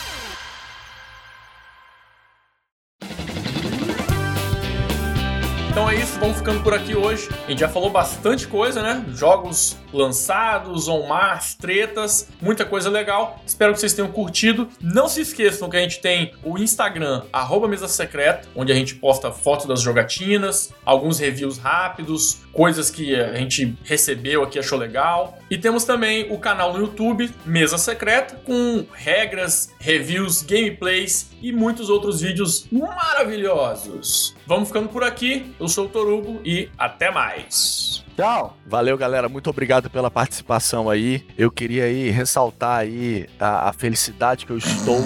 [5.77, 7.29] Então é isso, vamos ficando por aqui hoje.
[7.47, 9.05] A gente já falou bastante coisa, né?
[9.11, 13.41] Jogos lançados, on Mars, tretas, muita coisa legal.
[13.47, 14.69] Espero que vocês tenham curtido.
[14.81, 18.95] Não se esqueçam que a gente tem o Instagram, arroba Mesa Secreta, onde a gente
[18.95, 25.39] posta fotos das jogatinas, alguns reviews rápidos, coisas que a gente recebeu aqui, achou legal.
[25.51, 31.91] E temos também o canal no YouTube, Mesa Secreta, com regras, reviews, gameplays e muitos
[31.91, 34.35] outros vídeos maravilhosos.
[34.47, 35.55] Vamos ficando por aqui.
[35.59, 38.06] Eu sou o Torugo e até mais.
[38.17, 38.57] Tchau!
[38.67, 39.29] Valeu, galera.
[39.29, 41.23] Muito obrigado pela participação aí.
[41.37, 45.01] Eu queria aí ressaltar aí a, a felicidade que eu estou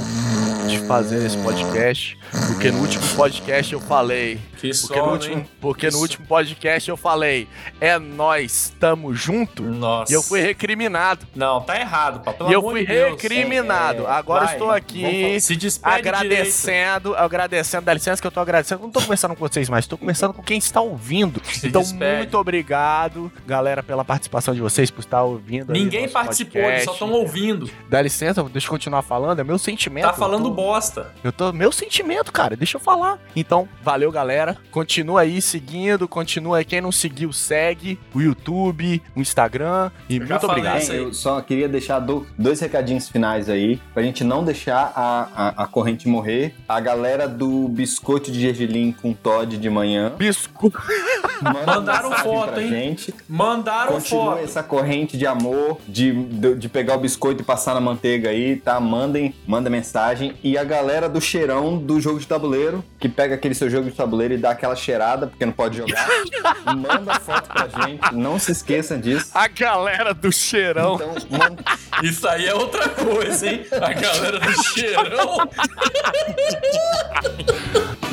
[0.70, 5.48] de fazer esse podcast, porque no último podcast eu falei, Que porque no último, hein?
[5.60, 6.00] porque no Isso.
[6.02, 7.48] último podcast eu falei,
[7.80, 9.62] é nós, tamo junto.
[9.62, 10.12] Nossa.
[10.12, 11.26] E eu fui recriminado.
[11.34, 12.32] Não, tá errado, pá.
[12.32, 13.10] Pelo e eu fui de Deus.
[13.10, 14.02] recriminado.
[14.02, 16.16] É, é, Agora vai, estou aqui Se despede direito.
[16.16, 18.82] agradecendo, agradecendo, dá licença que eu tô agradecendo.
[18.82, 21.40] Não tô conversando com vocês mais, tô conversando com quem está ouvindo.
[21.44, 22.18] Se então, despede.
[22.18, 25.72] muito obrigado, galera, pela participação de vocês, por estar ouvindo.
[25.72, 27.04] Ninguém participou, eles só podcast.
[27.04, 27.70] estão ouvindo.
[27.88, 30.04] Dá licença, deixa eu continuar falando, é meu sentimento.
[30.04, 31.12] Tá falando bosta.
[31.24, 31.52] Eu tô.
[31.52, 33.18] Meu sentimento, cara, deixa eu falar.
[33.34, 34.56] Então, valeu, galera.
[34.70, 36.64] Continua aí seguindo, continua aí.
[36.64, 39.90] Quem não seguiu, segue o YouTube, o Instagram.
[40.08, 40.82] E Eu muito obrigado.
[40.92, 45.64] eu só queria deixar do- dois recadinhos finais aí, pra gente não deixar a, a,
[45.64, 46.54] a corrente morrer.
[46.68, 50.12] A galera do biscoito de gergelim com Todd de manhã.
[50.16, 50.72] Bisco.
[51.42, 52.68] manda Mandaram foto, pra hein?
[52.68, 53.14] Gente.
[53.28, 54.44] Mandaram Continua foto.
[54.44, 58.56] essa corrente de amor, de, de, de pegar o biscoito e passar na manteiga aí,
[58.56, 58.78] tá?
[58.80, 60.32] Mandem, manda mensagem.
[60.42, 63.96] E a galera do cheirão do jogo de tabuleiro, que pega aquele seu jogo de
[63.96, 66.08] tabuleiro e dá aquela cheirada, porque não pode jogar,
[66.76, 68.14] manda foto pra gente.
[68.14, 69.30] Não se esqueçam disso.
[69.34, 70.94] A galera do cheirão.
[70.94, 71.62] Então, manda,
[72.02, 73.66] Isso aí é outra coisa, hein?
[73.72, 75.48] A galera do cheirão.